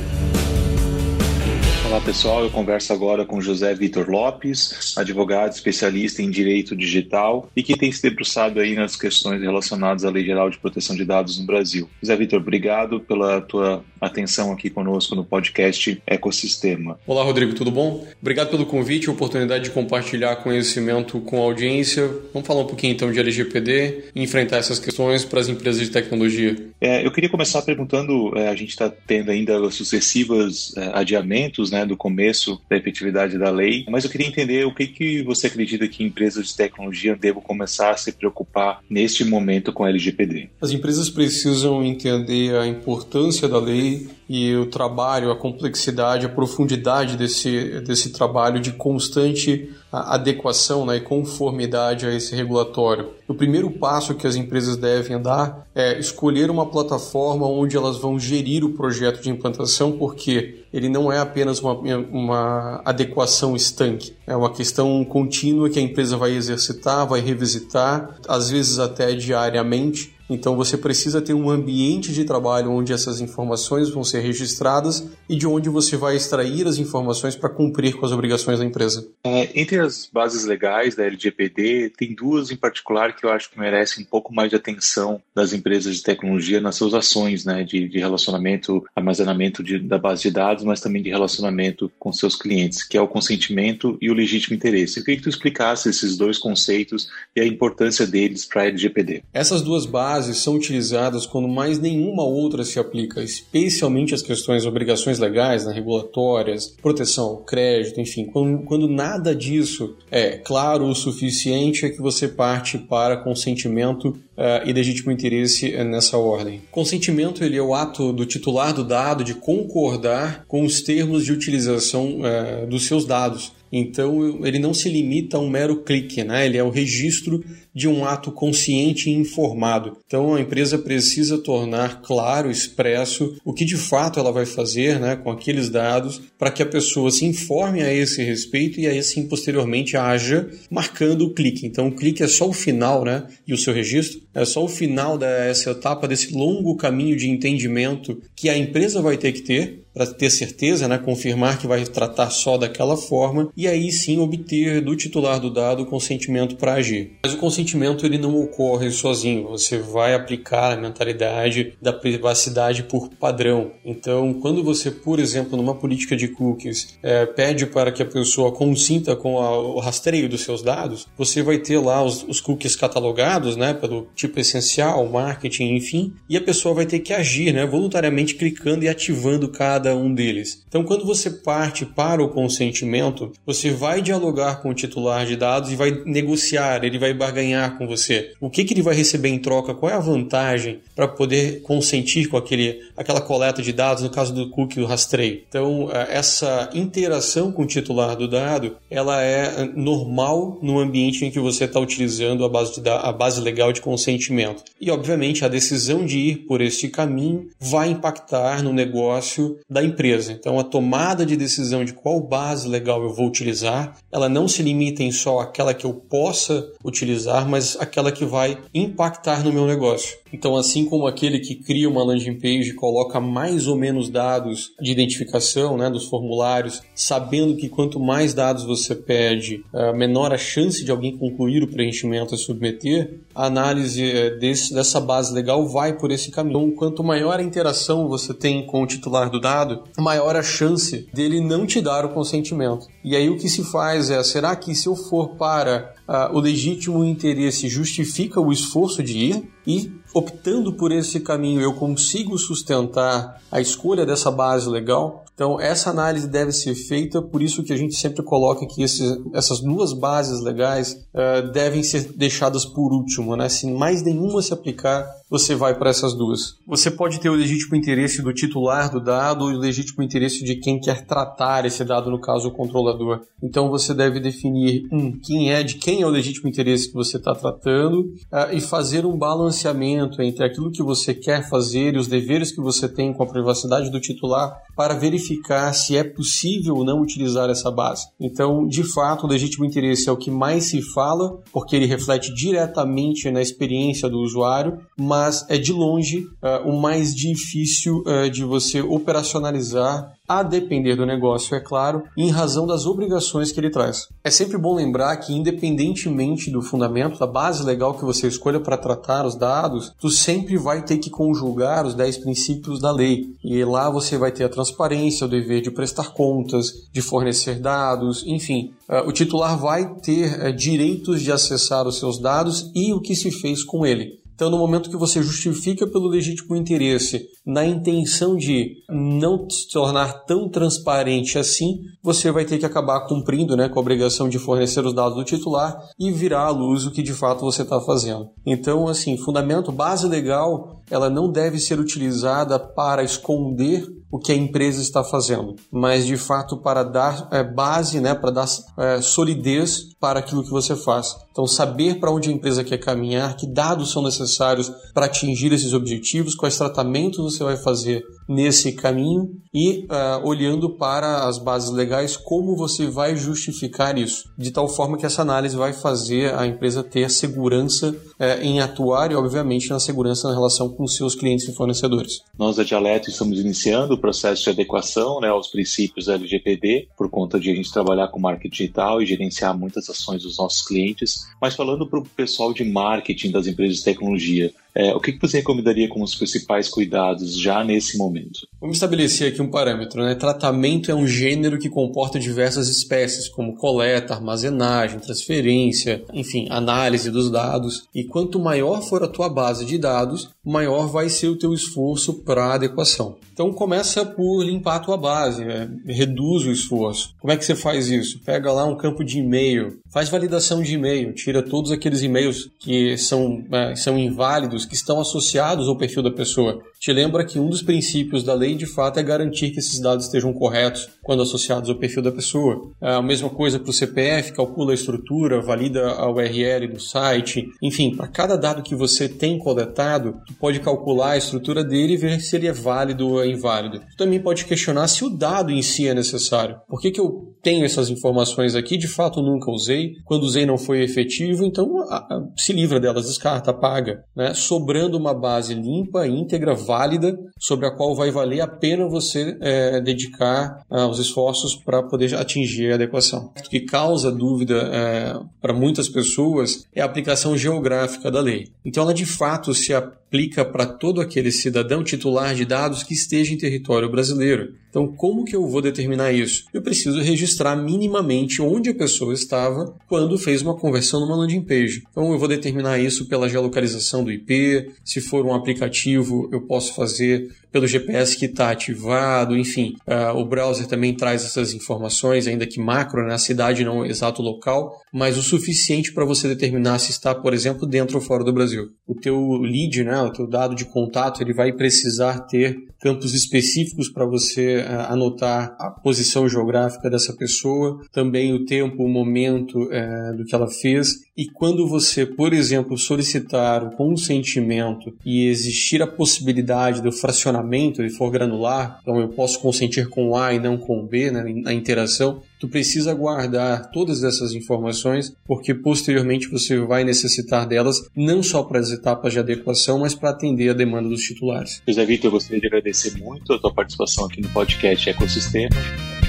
Olá 1.90 2.00
pessoal, 2.00 2.44
eu 2.44 2.50
converso 2.50 2.92
agora 2.92 3.24
com 3.24 3.40
José 3.40 3.74
Vitor 3.74 4.08
Lopes, 4.08 4.94
advogado 4.96 5.50
especialista 5.50 6.22
em 6.22 6.30
direito 6.30 6.76
digital 6.76 7.50
e 7.56 7.64
que 7.64 7.76
tem 7.76 7.90
se 7.90 8.00
debruçado 8.00 8.60
aí 8.60 8.76
nas 8.76 8.94
questões 8.94 9.42
relacionadas 9.42 10.04
à 10.04 10.10
Lei 10.10 10.24
Geral 10.24 10.48
de 10.48 10.56
Proteção 10.56 10.94
de 10.94 11.04
Dados 11.04 11.40
no 11.40 11.46
Brasil. 11.46 11.90
José 12.00 12.14
Vitor, 12.14 12.38
obrigado 12.38 13.00
pela 13.00 13.40
tua 13.40 13.82
atenção 14.00 14.52
aqui 14.52 14.70
conosco 14.70 15.16
no 15.16 15.24
podcast 15.24 16.00
Ecossistema. 16.06 16.96
Olá 17.08 17.24
Rodrigo, 17.24 17.54
tudo 17.54 17.72
bom? 17.72 18.06
Obrigado 18.22 18.50
pelo 18.50 18.66
convite 18.66 19.08
e 19.08 19.10
oportunidade 19.10 19.64
de 19.64 19.70
compartilhar 19.70 20.36
conhecimento 20.36 21.18
com 21.20 21.38
a 21.42 21.44
audiência. 21.44 22.08
Vamos 22.32 22.46
falar 22.46 22.60
um 22.60 22.66
pouquinho 22.66 22.92
então 22.92 23.10
de 23.10 23.18
LGPD 23.18 24.04
e 24.14 24.22
enfrentar 24.22 24.58
essas 24.58 24.78
questões 24.78 25.24
para 25.24 25.40
as 25.40 25.48
empresas 25.48 25.82
de 25.82 25.90
tecnologia. 25.90 26.56
É, 26.80 27.04
eu 27.04 27.10
queria 27.10 27.28
começar 27.28 27.62
perguntando, 27.62 28.32
é, 28.38 28.48
a 28.48 28.54
gente 28.54 28.70
está 28.70 28.88
tendo 28.88 29.32
ainda 29.32 29.68
sucessivos 29.72 30.72
é, 30.76 30.92
adiamentos, 30.94 31.72
né? 31.72 31.79
Né, 31.80 31.86
do 31.86 31.96
começo 31.96 32.60
da 32.68 32.76
efetividade 32.76 33.38
da 33.38 33.50
lei, 33.50 33.84
mas 33.88 34.04
eu 34.04 34.10
queria 34.10 34.26
entender 34.26 34.66
o 34.66 34.74
que, 34.74 34.86
que 34.86 35.22
você 35.22 35.46
acredita 35.46 35.88
que 35.88 36.04
empresas 36.04 36.48
de 36.48 36.56
tecnologia 36.56 37.16
devam 37.16 37.42
começar 37.42 37.90
a 37.90 37.96
se 37.96 38.12
preocupar 38.12 38.80
neste 38.88 39.24
momento 39.24 39.72
com 39.72 39.84
a 39.84 39.88
LGPD. 39.88 40.50
As 40.60 40.70
empresas 40.70 41.10
precisam 41.10 41.82
entender 41.82 42.54
a 42.56 42.66
importância 42.66 43.48
da 43.48 43.58
lei 43.58 44.08
e 44.28 44.54
o 44.54 44.66
trabalho, 44.66 45.32
a 45.32 45.36
complexidade, 45.36 46.24
a 46.24 46.28
profundidade 46.28 47.16
desse, 47.16 47.80
desse 47.80 48.12
trabalho 48.12 48.60
de 48.60 48.72
constante 48.72 49.70
adequação 49.92 50.86
né, 50.86 50.98
e 50.98 51.00
conformidade 51.00 52.06
a 52.06 52.14
esse 52.14 52.34
regulatório. 52.36 53.10
O 53.26 53.34
primeiro 53.34 53.70
passo 53.70 54.14
que 54.14 54.26
as 54.26 54.36
empresas 54.36 54.76
devem 54.76 55.20
dar 55.20 55.66
é 55.80 55.98
escolher 55.98 56.50
uma 56.50 56.66
plataforma 56.66 57.46
onde 57.46 57.76
elas 57.76 57.96
vão 57.96 58.18
gerir 58.18 58.64
o 58.64 58.72
projeto 58.72 59.22
de 59.22 59.30
implantação, 59.30 59.92
porque 59.92 60.64
ele 60.72 60.88
não 60.88 61.12
é 61.12 61.18
apenas 61.18 61.60
uma, 61.60 61.72
uma 61.72 62.82
adequação 62.84 63.56
estanque, 63.56 64.14
é 64.26 64.36
uma 64.36 64.50
questão 64.50 65.04
contínua 65.04 65.70
que 65.70 65.78
a 65.78 65.82
empresa 65.82 66.16
vai 66.16 66.32
exercitar, 66.32 67.06
vai 67.06 67.20
revisitar, 67.20 68.16
às 68.28 68.50
vezes 68.50 68.78
até 68.78 69.14
diariamente 69.14 70.14
então 70.30 70.54
você 70.54 70.78
precisa 70.78 71.20
ter 71.20 71.34
um 71.34 71.50
ambiente 71.50 72.12
de 72.12 72.24
trabalho 72.24 72.70
onde 72.70 72.92
essas 72.92 73.20
informações 73.20 73.90
vão 73.90 74.04
ser 74.04 74.20
registradas 74.20 75.06
e 75.28 75.34
de 75.34 75.46
onde 75.46 75.68
você 75.68 75.96
vai 75.96 76.14
extrair 76.14 76.66
as 76.68 76.78
informações 76.78 77.34
para 77.34 77.50
cumprir 77.50 77.96
com 77.96 78.06
as 78.06 78.12
obrigações 78.12 78.60
da 78.60 78.64
empresa. 78.64 79.08
É, 79.24 79.50
entre 79.60 79.80
as 79.80 80.08
bases 80.10 80.44
legais 80.44 80.94
da 80.94 81.04
LGPD, 81.04 81.92
tem 81.96 82.14
duas 82.14 82.52
em 82.52 82.56
particular 82.56 83.14
que 83.16 83.26
eu 83.26 83.30
acho 83.30 83.50
que 83.50 83.58
merecem 83.58 84.04
um 84.04 84.06
pouco 84.06 84.32
mais 84.32 84.50
de 84.50 84.56
atenção 84.56 85.20
das 85.34 85.52
empresas 85.52 85.96
de 85.96 86.02
tecnologia 86.02 86.60
nas 86.60 86.76
suas 86.76 86.94
ações 86.94 87.44
né, 87.44 87.64
de, 87.64 87.88
de 87.88 87.98
relacionamento, 87.98 88.84
armazenamento 88.94 89.64
de, 89.64 89.80
da 89.80 89.98
base 89.98 90.22
de 90.22 90.30
dados, 90.30 90.62
mas 90.62 90.80
também 90.80 91.02
de 91.02 91.10
relacionamento 91.10 91.90
com 91.98 92.12
seus 92.12 92.36
clientes, 92.36 92.84
que 92.84 92.96
é 92.96 93.02
o 93.02 93.08
consentimento 93.08 93.98
e 94.00 94.08
o 94.08 94.14
legítimo 94.14 94.54
interesse. 94.54 94.98
Eu 94.98 95.04
queria 95.04 95.18
que 95.18 95.24
tu 95.24 95.28
explicasse 95.28 95.88
esses 95.88 96.16
dois 96.16 96.38
conceitos 96.38 97.08
e 97.34 97.40
a 97.40 97.46
importância 97.46 98.06
deles 98.06 98.44
para 98.44 98.62
a 98.62 98.66
LGPD. 98.66 99.24
Essas 99.32 99.62
duas 99.62 99.86
bases 99.86 100.19
bases 100.20 100.38
são 100.38 100.56
utilizadas 100.56 101.24
quando 101.24 101.48
mais 101.48 101.78
nenhuma 101.78 102.22
outra 102.22 102.62
se 102.62 102.78
aplica, 102.78 103.22
especialmente 103.22 104.14
as 104.14 104.20
questões 104.20 104.62
de 104.62 104.68
obrigações 104.68 105.18
legais, 105.18 105.64
né, 105.64 105.72
regulatórias, 105.72 106.74
proteção 106.82 107.42
crédito, 107.46 108.00
enfim. 108.00 108.26
Quando, 108.26 108.58
quando 108.64 108.88
nada 108.88 109.34
disso 109.34 109.96
é 110.10 110.32
claro 110.36 110.86
o 110.86 110.94
suficiente, 110.94 111.86
é 111.86 111.90
que 111.90 112.02
você 112.02 112.28
parte 112.28 112.76
para 112.76 113.16
consentimento 113.16 114.08
uh, 114.08 114.66
e 114.66 114.72
legítimo 114.72 115.10
interesse 115.10 115.72
nessa 115.84 116.18
ordem. 116.18 116.60
Consentimento 116.70 117.42
ele 117.42 117.56
é 117.56 117.62
o 117.62 117.74
ato 117.74 118.12
do 118.12 118.26
titular 118.26 118.74
do 118.74 118.84
dado 118.84 119.24
de 119.24 119.34
concordar 119.34 120.44
com 120.46 120.64
os 120.64 120.82
termos 120.82 121.24
de 121.24 121.32
utilização 121.32 122.20
uh, 122.20 122.66
dos 122.66 122.86
seus 122.86 123.06
dados. 123.06 123.52
Então 123.72 124.44
ele 124.44 124.58
não 124.58 124.74
se 124.74 124.88
limita 124.88 125.36
a 125.36 125.40
um 125.40 125.48
mero 125.48 125.76
clique, 125.82 126.24
né? 126.24 126.44
ele 126.44 126.58
é 126.58 126.64
o 126.64 126.70
registro 126.70 127.42
de 127.74 127.88
um 127.88 128.04
ato 128.04 128.30
consciente 128.32 129.10
e 129.10 129.14
informado. 129.14 129.98
Então 130.06 130.34
a 130.34 130.40
empresa 130.40 130.78
precisa 130.78 131.38
tornar 131.38 132.02
claro, 132.02 132.50
expresso, 132.50 133.36
o 133.44 133.52
que 133.52 133.64
de 133.64 133.76
fato 133.76 134.18
ela 134.18 134.32
vai 134.32 134.46
fazer 134.46 134.98
né, 135.00 135.16
com 135.16 135.30
aqueles 135.30 135.68
dados 135.68 136.20
para 136.38 136.50
que 136.50 136.62
a 136.62 136.66
pessoa 136.66 137.10
se 137.10 137.24
informe 137.24 137.82
a 137.82 137.92
esse 137.92 138.22
respeito 138.22 138.80
e 138.80 138.86
aí 138.86 138.98
assim 138.98 139.26
posteriormente 139.26 139.96
haja 139.96 140.48
marcando 140.70 141.26
o 141.26 141.34
clique. 141.34 141.66
Então 141.66 141.88
o 141.88 141.94
clique 141.94 142.22
é 142.22 142.28
só 142.28 142.48
o 142.48 142.52
final 142.52 143.04
né, 143.04 143.24
e 143.46 143.52
o 143.52 143.58
seu 143.58 143.72
registro 143.72 144.20
é 144.34 144.44
só 144.44 144.64
o 144.64 144.68
final 144.68 145.18
dessa 145.18 145.70
etapa 145.70 146.06
desse 146.06 146.32
longo 146.32 146.76
caminho 146.76 147.16
de 147.16 147.28
entendimento 147.28 148.20
que 148.34 148.48
a 148.48 148.56
empresa 148.56 149.02
vai 149.02 149.16
ter 149.16 149.32
que 149.32 149.42
ter 149.42 149.80
para 149.92 150.06
ter 150.06 150.30
certeza, 150.30 150.86
né, 150.86 150.98
confirmar 150.98 151.58
que 151.58 151.66
vai 151.66 151.84
tratar 151.84 152.30
só 152.30 152.56
daquela 152.56 152.96
forma 152.96 153.50
e 153.56 153.66
aí 153.66 153.90
sim 153.90 154.18
obter 154.18 154.80
do 154.80 154.94
titular 154.94 155.40
do 155.40 155.50
dado 155.50 155.82
o 155.82 155.86
consentimento 155.86 156.56
para 156.56 156.74
agir. 156.74 157.12
Mas 157.24 157.34
o 157.34 157.38
consentimento 157.38 157.59
ele 158.06 158.18
não 158.18 158.40
ocorre 158.40 158.90
sozinho, 158.90 159.48
você 159.48 159.78
vai 159.78 160.14
aplicar 160.14 160.72
a 160.72 160.76
mentalidade 160.76 161.74
da 161.80 161.92
privacidade 161.92 162.82
por 162.84 163.08
padrão. 163.08 163.72
Então, 163.84 164.34
quando 164.34 164.62
você, 164.62 164.90
por 164.90 165.18
exemplo, 165.18 165.56
numa 165.56 165.74
política 165.74 166.16
de 166.16 166.28
cookies, 166.28 166.98
é, 167.02 167.26
pede 167.26 167.66
para 167.66 167.92
que 167.92 168.02
a 168.02 168.06
pessoa 168.06 168.52
consinta 168.52 169.16
com 169.16 169.38
a, 169.38 169.58
o 169.58 169.78
rastreio 169.78 170.28
dos 170.28 170.42
seus 170.42 170.62
dados, 170.62 171.06
você 171.16 171.42
vai 171.42 171.58
ter 171.58 171.78
lá 171.78 172.02
os, 172.02 172.22
os 172.22 172.40
cookies 172.40 172.76
catalogados, 172.76 173.56
né, 173.56 173.74
pelo 173.74 174.08
tipo 174.14 174.38
essencial, 174.40 175.06
marketing, 175.08 175.74
enfim, 175.74 176.14
e 176.28 176.36
a 176.36 176.40
pessoa 176.40 176.74
vai 176.74 176.86
ter 176.86 177.00
que 177.00 177.12
agir, 177.12 177.52
né, 177.52 177.66
voluntariamente 177.66 178.34
clicando 178.34 178.84
e 178.84 178.88
ativando 178.88 179.48
cada 179.48 179.96
um 179.96 180.12
deles. 180.12 180.64
Então, 180.68 180.84
quando 180.84 181.04
você 181.04 181.30
parte 181.30 181.84
para 181.84 182.22
o 182.22 182.28
consentimento, 182.28 183.32
você 183.44 183.70
vai 183.70 184.00
dialogar 184.00 184.62
com 184.62 184.70
o 184.70 184.74
titular 184.74 185.26
de 185.26 185.36
dados 185.36 185.72
e 185.72 185.76
vai 185.76 185.90
negociar, 186.04 186.84
ele 186.84 186.98
vai 186.98 187.12
barganhar 187.12 187.49
com 187.78 187.86
você. 187.86 188.32
O 188.40 188.50
que, 188.50 188.64
que 188.64 188.74
ele 188.74 188.82
vai 188.82 188.94
receber 188.94 189.28
em 189.28 189.38
troca? 189.38 189.74
Qual 189.74 189.90
é 189.90 189.94
a 189.94 190.00
vantagem 190.00 190.80
para 190.94 191.08
poder 191.08 191.62
consentir 191.62 192.28
com 192.28 192.36
aquele, 192.36 192.80
aquela 192.96 193.20
coleta 193.20 193.62
de 193.62 193.72
dados, 193.72 194.02
no 194.02 194.10
caso 194.10 194.34
do 194.34 194.50
cookie 194.50 194.80
do 194.80 194.86
rastreio? 194.86 195.42
Então, 195.48 195.88
eh, 195.92 196.08
essa 196.10 196.70
interação 196.74 197.52
com 197.52 197.62
o 197.62 197.66
titular 197.66 198.16
do 198.16 198.28
dado, 198.28 198.76
ela 198.90 199.22
é 199.22 199.64
normal 199.74 200.58
no 200.62 200.78
ambiente 200.78 201.24
em 201.24 201.30
que 201.30 201.40
você 201.40 201.64
está 201.64 201.80
utilizando 201.80 202.44
a 202.44 202.48
base, 202.48 202.80
de, 202.80 202.88
a 202.88 203.12
base 203.12 203.40
legal 203.40 203.72
de 203.72 203.80
consentimento 203.80 204.10
consentimento. 204.10 204.64
E, 204.80 204.90
obviamente, 204.90 205.44
a 205.44 205.48
decisão 205.48 206.04
de 206.04 206.18
ir 206.18 206.36
por 206.46 206.60
este 206.60 206.88
caminho 206.88 207.48
vai 207.58 207.90
impactar 207.90 208.62
no 208.62 208.72
negócio 208.72 209.58
da 209.68 209.82
empresa. 209.82 210.32
Então, 210.32 210.58
a 210.58 210.64
tomada 210.64 211.24
de 211.24 211.36
decisão 211.36 211.84
de 211.84 211.92
qual 211.92 212.20
base 212.20 212.68
legal 212.68 213.02
eu 213.02 213.12
vou 213.12 213.26
utilizar, 213.26 213.96
ela 214.10 214.28
não 214.28 214.48
se 214.48 214.62
limita 214.62 215.02
em 215.02 215.12
só 215.12 215.40
aquela 215.40 215.74
que 215.74 215.84
eu 215.84 215.92
possa 215.92 216.70
utilizar, 216.84 217.39
mas 217.48 217.76
aquela 217.80 218.12
que 218.12 218.24
vai 218.24 218.58
impactar 218.74 219.44
no 219.44 219.52
meu 219.52 219.66
negócio. 219.66 220.18
Então, 220.32 220.56
assim 220.56 220.84
como 220.84 221.06
aquele 221.06 221.40
que 221.40 221.56
cria 221.56 221.88
uma 221.88 222.04
landing 222.04 222.38
page 222.38 222.70
e 222.70 222.74
coloca 222.74 223.20
mais 223.20 223.66
ou 223.66 223.76
menos 223.76 224.08
dados 224.08 224.72
de 224.80 224.90
identificação 224.90 225.76
né, 225.76 225.90
dos 225.90 226.06
formulários, 226.06 226.82
sabendo 226.94 227.56
que 227.56 227.68
quanto 227.68 227.98
mais 227.98 228.32
dados 228.32 228.64
você 228.64 228.94
pede, 228.94 229.64
eh, 229.74 229.92
menor 229.92 230.32
a 230.32 230.38
chance 230.38 230.84
de 230.84 230.90
alguém 230.90 231.16
concluir 231.16 231.62
o 231.62 231.68
preenchimento 231.68 232.34
e 232.34 232.38
submeter, 232.38 233.20
a 233.40 233.46
análise 233.46 234.04
eh, 234.04 234.36
desse, 234.36 234.74
dessa 234.74 235.00
base 235.00 235.32
legal 235.32 235.66
vai 235.66 235.94
por 235.94 236.10
esse 236.10 236.30
caminho. 236.30 236.50
Então, 236.50 236.70
quanto 236.72 237.02
maior 237.02 237.40
a 237.40 237.42
interação 237.42 238.06
você 238.06 238.34
tem 238.34 238.66
com 238.66 238.82
o 238.82 238.86
titular 238.86 239.30
do 239.30 239.40
dado, 239.40 239.84
maior 239.96 240.36
a 240.36 240.42
chance 240.42 241.08
dele 241.14 241.40
não 241.40 241.64
te 241.64 241.80
dar 241.80 242.04
o 242.04 242.10
consentimento. 242.10 242.86
E 243.02 243.16
aí 243.16 243.30
o 243.30 243.38
que 243.38 243.48
se 243.48 243.64
faz 243.64 244.10
é, 244.10 244.22
será 244.22 244.54
que 244.54 244.74
se 244.74 244.88
eu 244.88 244.94
for 244.94 245.36
para 245.36 245.94
uh, 246.06 246.36
o 246.36 246.40
legítimo 246.40 247.02
interesse 247.02 247.66
justifica 247.66 248.38
o 248.38 248.52
esforço 248.52 249.02
de 249.02 249.16
ir? 249.16 249.50
E 249.66 249.90
optando 250.12 250.72
por 250.72 250.90
esse 250.90 251.20
caminho 251.20 251.60
eu 251.60 251.74
consigo 251.74 252.36
sustentar 252.36 253.40
a 253.50 253.60
escolha 253.60 254.04
dessa 254.04 254.30
base 254.30 254.68
legal? 254.68 255.24
Então, 255.40 255.58
essa 255.58 255.88
análise 255.88 256.28
deve 256.28 256.52
ser 256.52 256.74
feita, 256.74 257.22
por 257.22 257.40
isso 257.40 257.62
que 257.62 257.72
a 257.72 257.76
gente 257.76 257.94
sempre 257.96 258.22
coloca 258.22 258.66
que 258.66 258.82
esses, 258.82 259.18
essas 259.32 259.60
duas 259.60 259.94
bases 259.94 260.42
legais 260.42 260.92
uh, 261.14 261.50
devem 261.50 261.82
ser 261.82 262.12
deixadas 262.12 262.66
por 262.66 262.92
último. 262.92 263.34
Né? 263.34 263.48
Se 263.48 263.66
mais 263.66 264.02
nenhuma 264.02 264.42
se 264.42 264.52
aplicar, 264.52 265.10
você 265.30 265.54
vai 265.54 265.78
para 265.78 265.90
essas 265.90 266.12
duas. 266.12 266.56
Você 266.66 266.90
pode 266.90 267.20
ter 267.20 267.30
o 267.30 267.34
legítimo 267.34 267.76
interesse 267.76 268.20
do 268.20 268.34
titular 268.34 268.90
do 268.90 269.00
dado 269.00 269.50
e 269.50 269.54
o 269.54 269.58
legítimo 269.58 270.02
interesse 270.02 270.44
de 270.44 270.56
quem 270.56 270.80
quer 270.80 271.06
tratar 271.06 271.64
esse 271.64 271.84
dado, 271.84 272.10
no 272.10 272.20
caso, 272.20 272.48
o 272.48 272.50
controlador. 272.50 273.20
Então, 273.40 273.70
você 273.70 273.94
deve 273.94 274.18
definir 274.18 274.82
um, 274.90 275.12
quem 275.12 275.52
é, 275.52 275.62
de 275.62 275.76
quem 275.76 276.02
é 276.02 276.06
o 276.06 276.10
legítimo 276.10 276.48
interesse 276.48 276.88
que 276.88 276.94
você 276.94 277.16
está 277.16 277.32
tratando 277.32 278.00
uh, 278.00 278.52
e 278.52 278.60
fazer 278.60 279.06
um 279.06 279.16
balanceamento 279.16 280.20
entre 280.20 280.44
aquilo 280.44 280.72
que 280.72 280.82
você 280.82 281.14
quer 281.14 281.48
fazer 281.48 281.94
e 281.94 281.98
os 281.98 282.08
deveres 282.08 282.50
que 282.50 282.60
você 282.60 282.88
tem 282.88 283.12
com 283.12 283.22
a 283.22 283.26
privacidade 283.26 283.90
do 283.90 284.00
titular 284.00 284.58
para 284.74 284.94
verificar 284.94 285.72
se 285.72 285.96
é 285.96 286.02
possível 286.02 286.76
ou 286.76 286.84
não 286.84 287.00
utilizar 287.00 287.48
essa 287.48 287.70
base. 287.70 288.06
Então, 288.18 288.66
de 288.66 288.82
fato, 288.82 289.26
o 289.26 289.28
legítimo 289.28 289.64
interesse 289.64 290.08
é 290.08 290.12
o 290.12 290.16
que 290.16 290.30
mais 290.30 290.64
se 290.64 290.82
fala, 290.82 291.38
porque 291.52 291.76
ele 291.76 291.86
reflete 291.86 292.34
diretamente 292.34 293.30
na 293.30 293.40
experiência 293.40 294.08
do 294.08 294.18
usuário, 294.18 294.78
mas 294.98 295.19
é 295.48 295.58
de 295.58 295.72
longe 295.72 296.26
uh, 296.42 296.68
o 296.68 296.80
mais 296.80 297.14
difícil 297.14 298.02
uh, 298.06 298.30
de 298.30 298.44
você 298.44 298.80
operacionalizar 298.80 300.12
a 300.30 300.44
depender 300.44 300.94
do 300.94 301.04
negócio, 301.04 301.56
é 301.56 301.60
claro, 301.60 302.04
em 302.16 302.30
razão 302.30 302.64
das 302.64 302.86
obrigações 302.86 303.50
que 303.50 303.58
ele 303.58 303.68
traz. 303.68 304.06
É 304.22 304.30
sempre 304.30 304.56
bom 304.56 304.76
lembrar 304.76 305.16
que, 305.16 305.34
independentemente 305.34 306.52
do 306.52 306.62
fundamento, 306.62 307.18
da 307.18 307.26
base 307.26 307.64
legal 307.64 307.94
que 307.94 308.04
você 308.04 308.28
escolha 308.28 308.60
para 308.60 308.76
tratar 308.76 309.26
os 309.26 309.34
dados, 309.34 309.92
tu 309.98 310.08
sempre 310.08 310.56
vai 310.56 310.84
ter 310.84 310.98
que 310.98 311.10
conjugar 311.10 311.84
os 311.84 311.94
10 311.94 312.18
princípios 312.18 312.80
da 312.80 312.92
lei. 312.92 313.34
E 313.42 313.64
lá 313.64 313.90
você 313.90 314.16
vai 314.16 314.30
ter 314.30 314.44
a 314.44 314.48
transparência, 314.48 315.26
o 315.26 315.28
dever 315.28 315.62
de 315.62 315.70
prestar 315.72 316.12
contas, 316.12 316.88
de 316.92 317.02
fornecer 317.02 317.58
dados, 317.58 318.22
enfim. 318.24 318.72
Eh, 318.88 319.00
o 319.00 319.10
titular 319.10 319.58
vai 319.58 319.96
ter 319.96 320.54
direitos 320.54 321.22
de 321.22 321.32
acessar 321.32 321.88
os 321.88 321.98
seus 321.98 322.20
dados 322.20 322.70
e 322.72 322.92
o 322.92 323.00
que 323.00 323.16
se 323.16 323.32
fez 323.32 323.64
com 323.64 323.84
ele. 323.84 324.19
Então, 324.40 324.48
no 324.48 324.56
momento 324.56 324.88
que 324.88 324.96
você 324.96 325.22
justifica 325.22 325.86
pelo 325.86 326.08
legítimo 326.08 326.56
interesse, 326.56 327.26
na 327.44 327.62
intenção 327.66 328.38
de 328.38 328.72
não 328.88 329.46
se 329.50 329.68
tornar 329.70 330.24
tão 330.24 330.48
transparente 330.48 331.38
assim, 331.38 331.80
você 332.02 332.30
vai 332.30 332.46
ter 332.46 332.56
que 332.56 332.64
acabar 332.64 333.06
cumprindo 333.06 333.54
né, 333.54 333.68
com 333.68 333.78
a 333.78 333.82
obrigação 333.82 334.30
de 334.30 334.38
fornecer 334.38 334.82
os 334.82 334.94
dados 334.94 335.14
do 335.14 335.24
titular 335.24 335.76
e 335.98 336.10
virar 336.10 336.46
à 336.46 336.48
luz 336.48 336.86
o 336.86 336.90
que 336.90 337.02
de 337.02 337.12
fato 337.12 337.42
você 337.42 337.60
está 337.60 337.82
fazendo. 337.82 338.30
Então, 338.46 338.88
assim, 338.88 339.18
fundamento, 339.18 339.70
base 339.70 340.08
legal, 340.08 340.79
ela 340.90 341.08
não 341.08 341.30
deve 341.30 341.58
ser 341.58 341.78
utilizada 341.78 342.58
para 342.58 343.02
esconder 343.02 343.86
o 344.10 344.18
que 344.18 344.32
a 344.32 344.34
empresa 344.34 344.82
está 344.82 345.04
fazendo, 345.04 345.54
mas 345.70 346.04
de 346.04 346.16
fato 346.16 346.56
para 346.56 346.82
dar 346.82 347.28
é, 347.30 347.44
base, 347.44 348.00
né, 348.00 348.12
para 348.12 348.30
dar 348.32 348.46
é, 348.76 349.00
solidez 349.00 349.94
para 350.00 350.18
aquilo 350.18 350.42
que 350.42 350.50
você 350.50 350.74
faz. 350.74 351.14
Então, 351.30 351.46
saber 351.46 352.00
para 352.00 352.10
onde 352.10 352.28
a 352.28 352.32
empresa 352.32 352.64
quer 352.64 352.78
caminhar, 352.78 353.36
que 353.36 353.46
dados 353.46 353.92
são 353.92 354.02
necessários 354.02 354.68
para 354.92 355.06
atingir 355.06 355.52
esses 355.52 355.72
objetivos, 355.72 356.34
quais 356.34 356.58
tratamentos 356.58 357.22
você 357.22 357.44
vai 357.44 357.56
fazer 357.56 358.02
nesse 358.28 358.72
caminho 358.72 359.28
e 359.52 359.86
uh, 359.86 360.24
olhando 360.24 360.76
para 360.76 361.28
as 361.28 361.38
bases 361.38 361.70
legais, 361.70 362.16
como 362.16 362.56
você 362.56 362.86
vai 362.86 363.16
justificar 363.16 363.98
isso, 363.98 364.30
de 364.38 364.50
tal 364.50 364.68
forma 364.68 364.96
que 364.96 365.04
essa 365.04 365.22
análise 365.22 365.56
vai 365.56 365.72
fazer 365.72 366.32
a 366.34 366.46
empresa 366.46 366.84
ter 366.84 367.10
segurança 367.10 367.90
uh, 367.90 368.42
em 368.42 368.60
atuar 368.60 369.10
e, 369.10 369.14
obviamente, 369.14 369.70
na 369.70 369.80
segurança 369.80 370.28
na 370.28 370.34
relação 370.34 370.68
com 370.68 370.86
seus 370.86 371.14
clientes 371.14 371.48
e 371.48 371.54
fornecedores. 371.54 372.20
Nós 372.38 372.56
da 372.56 372.62
Dialeto 372.62 373.10
estamos 373.10 373.40
iniciando 373.40 373.94
o 373.94 373.98
processo 373.98 374.44
de 374.44 374.50
adequação 374.50 375.20
né, 375.20 375.28
aos 375.28 375.48
princípios 375.48 376.08
LGPD, 376.08 376.88
por 376.96 377.10
conta 377.10 377.40
de 377.40 377.50
a 377.50 377.54
gente 377.54 377.72
trabalhar 377.72 378.08
com 378.08 378.20
marketing 378.20 378.50
digital 378.50 379.02
e 379.02 379.06
gerenciar 379.06 379.58
muitas 379.58 379.88
ações 379.88 380.22
dos 380.22 380.38
nossos 380.38 380.62
clientes. 380.66 381.26
Mas 381.40 381.54
falando 381.54 381.86
para 381.88 381.98
o 381.98 382.04
pessoal 382.04 382.52
de 382.52 382.64
marketing 382.64 383.30
das 383.30 383.46
empresas 383.46 383.78
de 383.78 383.84
tecnologia, 383.84 384.52
é, 384.74 384.94
o 384.94 385.00
que, 385.00 385.18
você 385.20 385.38
recomendaria 385.38 385.88
como 385.88 386.04
os 386.04 386.14
principais 386.14 386.68
cuidados 386.68 387.38
já 387.38 387.64
nesse 387.64 387.98
momento? 387.98 388.46
Vamos 388.60 388.76
estabelecer 388.76 389.32
aqui 389.32 389.42
um 389.42 389.50
parâmetro. 389.50 390.02
Né? 390.02 390.14
Tratamento 390.14 390.90
é 390.90 390.94
um 390.94 391.06
gênero 391.06 391.58
que 391.58 391.68
comporta 391.68 392.18
diversas 392.18 392.68
espécies, 392.68 393.28
como 393.28 393.56
coleta, 393.56 394.14
armazenagem, 394.14 395.00
transferência, 395.00 396.02
enfim, 396.12 396.46
análise 396.50 397.10
dos 397.10 397.30
dados. 397.30 397.88
E 397.94 398.04
quanto 398.04 398.38
maior 398.38 398.82
for 398.82 399.02
a 399.02 399.08
tua 399.08 399.28
base 399.28 399.64
de 399.64 399.78
dados, 399.78 400.30
maior 400.44 400.86
vai 400.86 401.08
ser 401.08 401.28
o 401.28 401.36
teu 401.36 401.52
esforço 401.52 402.14
para 402.14 402.54
adequação. 402.54 403.16
Então 403.32 403.52
começa 403.52 404.04
por 404.04 404.42
limpar 404.42 404.76
a 404.76 404.80
tua 404.80 404.96
base, 404.96 405.44
né? 405.44 405.70
reduz 405.86 406.44
o 406.44 406.50
esforço. 406.50 407.14
Como 407.18 407.32
é 407.32 407.36
que 407.36 407.44
você 407.44 407.54
faz 407.54 407.88
isso? 407.88 408.20
Pega 408.20 408.52
lá 408.52 408.66
um 408.66 408.76
campo 408.76 409.02
de 409.02 409.18
e-mail, 409.18 409.78
faz 409.90 410.08
validação 410.08 410.62
de 410.62 410.74
e-mail, 410.74 411.14
tira 411.14 411.42
todos 411.42 411.70
aqueles 411.70 412.02
e-mails 412.02 412.50
que 412.58 412.98
são, 412.98 413.42
é, 413.50 413.74
são 413.74 413.98
inválidos, 413.98 414.59
que 414.64 414.74
estão 414.74 415.00
associados 415.00 415.68
ao 415.68 415.76
perfil 415.76 416.02
da 416.02 416.10
pessoa. 416.10 416.62
Te 416.80 416.94
lembra 416.94 417.26
que 417.26 417.38
um 417.38 417.50
dos 417.50 417.60
princípios 417.60 418.24
da 418.24 418.32
lei 418.32 418.54
de 418.54 418.64
fato 418.64 418.98
é 418.98 419.02
garantir 419.02 419.50
que 419.50 419.58
esses 419.58 419.78
dados 419.78 420.06
estejam 420.06 420.32
corretos 420.32 420.88
quando 421.02 421.22
associados 421.22 421.68
ao 421.68 421.76
perfil 421.76 422.02
da 422.02 422.10
pessoa. 422.10 422.72
É 422.80 422.94
a 422.94 423.02
mesma 423.02 423.28
coisa 423.28 423.60
para 423.60 423.68
o 423.68 423.72
CPF, 423.72 424.32
calcula 424.32 424.72
a 424.72 424.74
estrutura, 424.74 425.42
valida 425.42 425.90
a 425.90 426.10
URL 426.10 426.68
do 426.68 426.80
site. 426.80 427.46
Enfim, 427.60 427.94
para 427.94 428.08
cada 428.08 428.34
dado 428.34 428.62
que 428.62 428.74
você 428.74 429.10
tem 429.10 429.38
coletado, 429.38 430.22
tu 430.26 430.32
pode 430.32 430.58
calcular 430.60 431.10
a 431.10 431.16
estrutura 431.18 431.62
dele 431.62 431.92
e 431.92 431.96
ver 431.98 432.18
se 432.18 432.34
ele 432.34 432.46
é 432.46 432.52
válido 432.52 433.06
ou 433.10 433.22
é 433.22 433.28
inválido. 433.28 433.80
Tu 433.80 433.96
também 433.98 434.18
pode 434.18 434.46
questionar 434.46 434.88
se 434.88 435.04
o 435.04 435.10
dado 435.10 435.52
em 435.52 435.60
si 435.60 435.86
é 435.86 435.92
necessário. 435.92 436.56
Por 436.66 436.80
que, 436.80 436.90
que 436.90 437.00
eu 437.00 437.34
tenho 437.42 437.62
essas 437.62 437.90
informações 437.90 438.54
aqui? 438.54 438.78
De 438.78 438.88
fato, 438.88 439.20
nunca 439.20 439.50
usei. 439.50 439.96
Quando 440.06 440.22
usei, 440.22 440.46
não 440.46 440.56
foi 440.56 440.82
efetivo, 440.82 441.44
então 441.44 441.82
a, 441.90 441.96
a, 441.96 442.22
se 442.38 442.54
livra 442.54 442.80
delas, 442.80 443.06
descarta, 443.06 443.50
apaga. 443.50 444.02
Né? 444.16 444.32
Sobrando 444.32 444.96
uma 444.96 445.12
base 445.12 445.52
limpa, 445.52 446.06
íntegra, 446.06 446.54
válida, 446.70 447.18
sobre 447.36 447.66
a 447.66 447.70
qual 447.72 447.96
vai 447.96 448.12
valer 448.12 448.40
a 448.40 448.46
pena 448.46 448.88
você 448.88 449.36
é, 449.40 449.80
dedicar 449.80 450.64
ah, 450.70 450.86
os 450.86 451.00
esforços 451.00 451.56
para 451.56 451.82
poder 451.82 452.14
atingir 452.14 452.70
a 452.70 452.74
adequação. 452.76 453.32
O 453.36 453.50
que 453.50 453.60
causa 453.60 454.12
dúvida 454.12 454.54
é, 454.72 455.20
para 455.40 455.52
muitas 455.52 455.88
pessoas 455.88 456.64
é 456.72 456.80
a 456.80 456.84
aplicação 456.84 457.36
geográfica 457.36 458.08
da 458.08 458.20
lei. 458.20 458.52
Então, 458.64 458.84
ela 458.84 458.94
de 458.94 459.04
fato 459.04 459.52
se 459.52 459.74
aplica 459.74 459.99
para 460.44 460.66
todo 460.66 461.00
aquele 461.00 461.30
cidadão 461.30 461.84
titular 461.84 462.34
de 462.34 462.44
dados 462.44 462.82
que 462.82 462.94
esteja 462.94 463.32
em 463.32 463.38
território 463.38 463.88
brasileiro. 463.88 464.54
Então, 464.68 464.86
como 464.86 465.24
que 465.24 465.34
eu 465.34 465.46
vou 465.48 465.60
determinar 465.60 466.12
isso? 466.12 466.44
Eu 466.52 466.62
preciso 466.62 467.00
registrar 467.00 467.56
minimamente 467.56 468.40
onde 468.40 468.70
a 468.70 468.74
pessoa 468.74 469.12
estava 469.12 469.74
quando 469.88 470.16
fez 470.18 470.42
uma 470.42 470.56
conversão 470.56 471.00
numa 471.00 471.16
landing 471.16 471.42
page. 471.42 471.82
Então, 471.90 472.12
eu 472.12 472.18
vou 472.18 472.28
determinar 472.28 472.78
isso 472.78 473.06
pela 473.08 473.28
geolocalização 473.28 474.04
do 474.04 474.12
IP. 474.12 474.70
Se 474.84 475.00
for 475.00 475.24
um 475.24 475.34
aplicativo, 475.34 476.28
eu 476.32 476.42
posso 476.42 476.74
fazer 476.74 477.28
pelo 477.52 477.66
GPS 477.66 478.16
que 478.16 478.26
está 478.26 478.50
ativado, 478.50 479.36
enfim. 479.36 479.74
Uh, 479.86 480.16
o 480.16 480.24
browser 480.24 480.66
também 480.66 480.94
traz 480.94 481.24
essas 481.24 481.52
informações, 481.52 482.26
ainda 482.26 482.46
que 482.46 482.60
macro, 482.60 483.06
né? 483.06 483.18
cidade, 483.18 483.64
não 483.64 483.80
o 483.80 483.86
exato 483.86 484.22
local, 484.22 484.72
mas 484.92 485.16
o 485.16 485.22
suficiente 485.22 485.92
para 485.92 486.04
você 486.04 486.28
determinar 486.28 486.78
se 486.78 486.90
está, 486.90 487.14
por 487.14 487.32
exemplo, 487.32 487.66
dentro 487.66 487.96
ou 487.96 488.02
fora 488.02 488.24
do 488.24 488.32
Brasil. 488.32 488.68
O 488.86 488.94
teu 488.94 489.36
lead, 489.36 489.84
né, 489.84 490.00
o 490.02 490.12
teu 490.12 490.26
dado 490.26 490.54
de 490.54 490.64
contato, 490.64 491.22
ele 491.22 491.32
vai 491.32 491.52
precisar 491.52 492.20
ter 492.20 492.56
campos 492.80 493.14
específicos 493.14 493.90
para 493.90 494.06
você 494.06 494.58
uh, 494.58 494.92
anotar 494.92 495.54
a 495.58 495.70
posição 495.70 496.28
geográfica 496.28 496.88
dessa 496.90 497.14
pessoa, 497.14 497.78
também 497.92 498.32
o 498.32 498.44
tempo, 498.44 498.82
o 498.82 498.88
momento 498.88 499.64
uh, 499.64 500.16
do 500.16 500.24
que 500.24 500.34
ela 500.34 500.48
fez. 500.48 500.94
E 501.20 501.26
quando 501.26 501.68
você, 501.68 502.06
por 502.06 502.32
exemplo, 502.32 502.78
solicitar 502.78 503.62
o 503.62 503.72
consentimento 503.72 504.90
e 505.04 505.26
existir 505.26 505.82
a 505.82 505.86
possibilidade 505.86 506.80
do 506.80 506.90
fracionamento 506.90 507.82
e 507.82 507.90
for 507.90 508.10
granular, 508.10 508.78
então 508.80 508.98
eu 508.98 509.10
posso 509.10 509.38
consentir 509.38 509.90
com 509.90 510.16
A 510.16 510.32
e 510.32 510.38
não 510.38 510.56
com 510.56 510.82
B 510.86 511.10
né, 511.10 511.22
na 511.42 511.52
interação, 511.52 512.22
tu 512.38 512.48
precisa 512.48 512.94
guardar 512.94 513.70
todas 513.70 514.02
essas 514.02 514.32
informações, 514.32 515.14
porque 515.26 515.52
posteriormente 515.52 516.26
você 516.26 516.58
vai 516.58 516.84
necessitar 516.84 517.46
delas 517.46 517.86
não 517.94 518.22
só 518.22 518.42
para 518.42 518.58
as 518.58 518.70
etapas 518.70 519.12
de 519.12 519.18
adequação, 519.18 519.80
mas 519.80 519.94
para 519.94 520.08
atender 520.08 520.48
a 520.48 520.54
demanda 520.54 520.88
dos 520.88 521.02
titulares. 521.02 521.60
José 521.68 521.84
Vitor, 521.84 522.06
eu 522.06 522.12
gostaria 522.12 522.40
de 522.40 522.46
agradecer 522.46 522.98
muito 522.98 523.34
a 523.34 523.38
tua 523.38 523.52
participação 523.52 524.06
aqui 524.06 524.22
no 524.22 524.28
podcast 524.30 524.88
Ecosistema. 524.88 525.99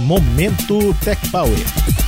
Momento 0.00 0.92
Tech 1.04 1.18
Power. 1.30 1.99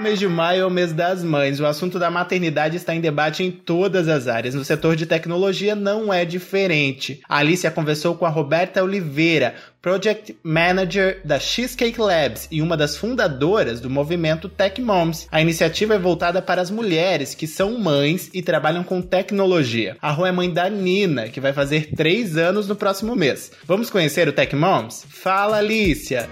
O 0.00 0.02
mês 0.02 0.18
de 0.18 0.26
maio 0.26 0.62
é 0.62 0.64
o 0.66 0.70
mês 0.70 0.94
das 0.94 1.22
mães. 1.22 1.60
O 1.60 1.66
assunto 1.66 1.98
da 1.98 2.10
maternidade 2.10 2.74
está 2.74 2.94
em 2.94 3.02
debate 3.02 3.44
em 3.44 3.50
todas 3.50 4.08
as 4.08 4.28
áreas. 4.28 4.54
No 4.54 4.64
setor 4.64 4.96
de 4.96 5.04
tecnologia 5.04 5.74
não 5.74 6.10
é 6.10 6.24
diferente. 6.24 7.20
A 7.28 7.36
Alicia 7.36 7.70
conversou 7.70 8.14
com 8.14 8.24
a 8.24 8.30
Roberta 8.30 8.82
Oliveira, 8.82 9.54
Project 9.82 10.38
Manager 10.42 11.20
da 11.22 11.38
Cheesecake 11.38 12.00
Labs 12.00 12.48
e 12.50 12.62
uma 12.62 12.78
das 12.78 12.96
fundadoras 12.96 13.78
do 13.78 13.90
movimento 13.90 14.48
Tech 14.48 14.80
Moms. 14.80 15.28
A 15.30 15.42
iniciativa 15.42 15.96
é 15.96 15.98
voltada 15.98 16.40
para 16.40 16.62
as 16.62 16.70
mulheres 16.70 17.34
que 17.34 17.46
são 17.46 17.78
mães 17.78 18.30
e 18.32 18.40
trabalham 18.40 18.82
com 18.82 19.02
tecnologia. 19.02 19.98
A 20.00 20.10
Rô 20.12 20.24
é 20.24 20.32
mãe 20.32 20.50
da 20.50 20.70
Nina, 20.70 21.28
que 21.28 21.42
vai 21.42 21.52
fazer 21.52 21.90
três 21.94 22.38
anos 22.38 22.66
no 22.66 22.74
próximo 22.74 23.14
mês. 23.14 23.52
Vamos 23.66 23.90
conhecer 23.90 24.26
o 24.26 24.32
Tech 24.32 24.56
Moms? 24.56 25.04
Fala, 25.10 25.58
Alicia! 25.58 26.26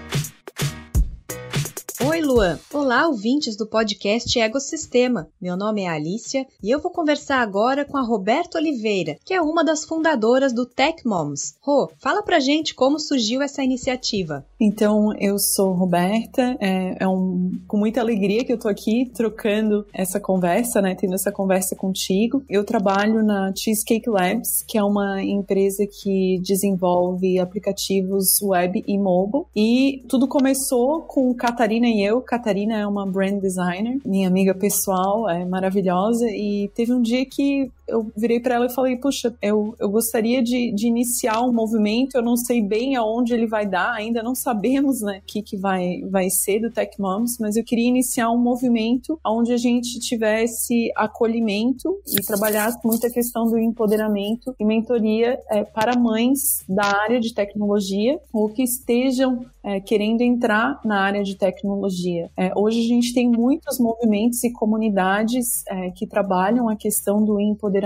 Luan! 2.29 2.59
Olá, 2.71 3.07
ouvintes 3.07 3.57
do 3.57 3.65
podcast 3.65 4.37
Ecosistema. 4.37 5.27
Meu 5.41 5.57
nome 5.57 5.81
é 5.81 5.89
Alicia 5.89 6.45
e 6.61 6.69
eu 6.69 6.79
vou 6.79 6.91
conversar 6.91 7.41
agora 7.41 7.83
com 7.83 7.97
a 7.97 8.03
Roberta 8.03 8.59
Oliveira, 8.59 9.17
que 9.25 9.33
é 9.33 9.41
uma 9.41 9.63
das 9.63 9.83
fundadoras 9.83 10.53
do 10.53 10.63
Tech 10.63 11.01
Moms. 11.07 11.55
Rô, 11.59 11.89
fala 11.97 12.21
pra 12.21 12.39
gente 12.39 12.75
como 12.75 12.99
surgiu 12.99 13.41
essa 13.41 13.63
iniciativa. 13.63 14.45
Então, 14.59 15.11
eu 15.19 15.39
sou 15.39 15.73
Roberta, 15.73 16.55
é, 16.59 16.97
é 17.03 17.07
um, 17.07 17.59
com 17.67 17.77
muita 17.77 17.99
alegria 17.99 18.45
que 18.45 18.53
eu 18.53 18.59
tô 18.59 18.67
aqui 18.67 19.09
trocando 19.11 19.87
essa 19.91 20.19
conversa, 20.19 20.83
né, 20.83 20.93
tendo 20.93 21.15
essa 21.15 21.31
conversa 21.31 21.75
contigo. 21.75 22.43
Eu 22.47 22.63
trabalho 22.63 23.23
na 23.23 23.51
Cheesecake 23.55 24.07
Labs, 24.07 24.63
que 24.67 24.77
é 24.77 24.83
uma 24.83 25.23
empresa 25.23 25.83
que 25.87 26.39
desenvolve 26.43 27.39
aplicativos 27.39 28.39
web 28.39 28.83
e 28.85 28.99
mobile, 28.99 29.45
e 29.55 30.05
tudo 30.07 30.27
começou 30.27 31.01
com 31.01 31.33
Catarina 31.33 31.87
e 31.87 32.03
eu. 32.03 32.19
Catarina 32.29 32.77
é 32.77 32.85
uma 32.85 33.07
brand 33.07 33.41
designer, 33.41 33.97
minha 34.05 34.27
amiga 34.27 34.53
pessoal, 34.53 35.27
é 35.27 35.43
maravilhosa. 35.43 36.27
E 36.29 36.69
teve 36.75 36.93
um 36.93 37.01
dia 37.01 37.25
que 37.25 37.71
eu 37.89 38.11
virei 38.15 38.39
para 38.39 38.55
ela 38.55 38.65
e 38.67 38.73
falei, 38.73 38.95
puxa, 38.97 39.35
eu, 39.41 39.75
eu 39.79 39.89
gostaria 39.89 40.41
de, 40.41 40.71
de 40.71 40.87
iniciar 40.87 41.41
um 41.41 41.51
movimento, 41.51 42.15
eu 42.15 42.21
não 42.21 42.37
sei 42.37 42.61
bem 42.61 42.95
aonde 42.95 43.33
ele 43.33 43.47
vai 43.47 43.65
dar, 43.65 43.93
ainda 43.93 44.23
não 44.23 44.35
sabemos, 44.35 45.01
né, 45.01 45.19
o 45.19 45.25
que, 45.25 45.41
que 45.41 45.57
vai, 45.57 46.01
vai 46.09 46.29
ser 46.29 46.59
do 46.59 46.71
Tech 46.71 46.99
Moms, 46.99 47.37
mas 47.39 47.57
eu 47.57 47.63
queria 47.63 47.87
iniciar 47.87 48.29
um 48.31 48.37
movimento 48.37 49.19
onde 49.25 49.51
a 49.51 49.57
gente 49.57 49.99
tivesse 49.99 50.91
acolhimento 50.95 51.99
e 52.07 52.23
trabalhasse 52.23 52.79
muita 52.83 53.09
questão 53.09 53.45
do 53.45 53.57
empoderamento 53.57 54.55
e 54.59 54.65
mentoria 54.65 55.39
é, 55.49 55.63
para 55.63 55.97
mães 55.97 56.63
da 56.67 56.85
área 56.85 57.19
de 57.19 57.33
tecnologia 57.33 58.19
ou 58.31 58.49
que 58.49 58.63
estejam 58.63 59.45
é, 59.63 59.79
querendo 59.79 60.21
entrar 60.21 60.79
na 60.85 61.01
área 61.01 61.23
de 61.23 61.35
tecnologia. 61.35 62.29
É, 62.37 62.51
hoje 62.55 62.79
a 62.81 62.87
gente 62.87 63.13
tem 63.13 63.29
muitos 63.29 63.79
movimentos 63.79 64.43
e 64.43 64.51
comunidades 64.51 65.63
que 65.95 66.05
trabalham 66.05 66.67
a 66.67 66.75
questão 66.75 67.23
do 67.23 67.39
empoderamento 67.39 67.78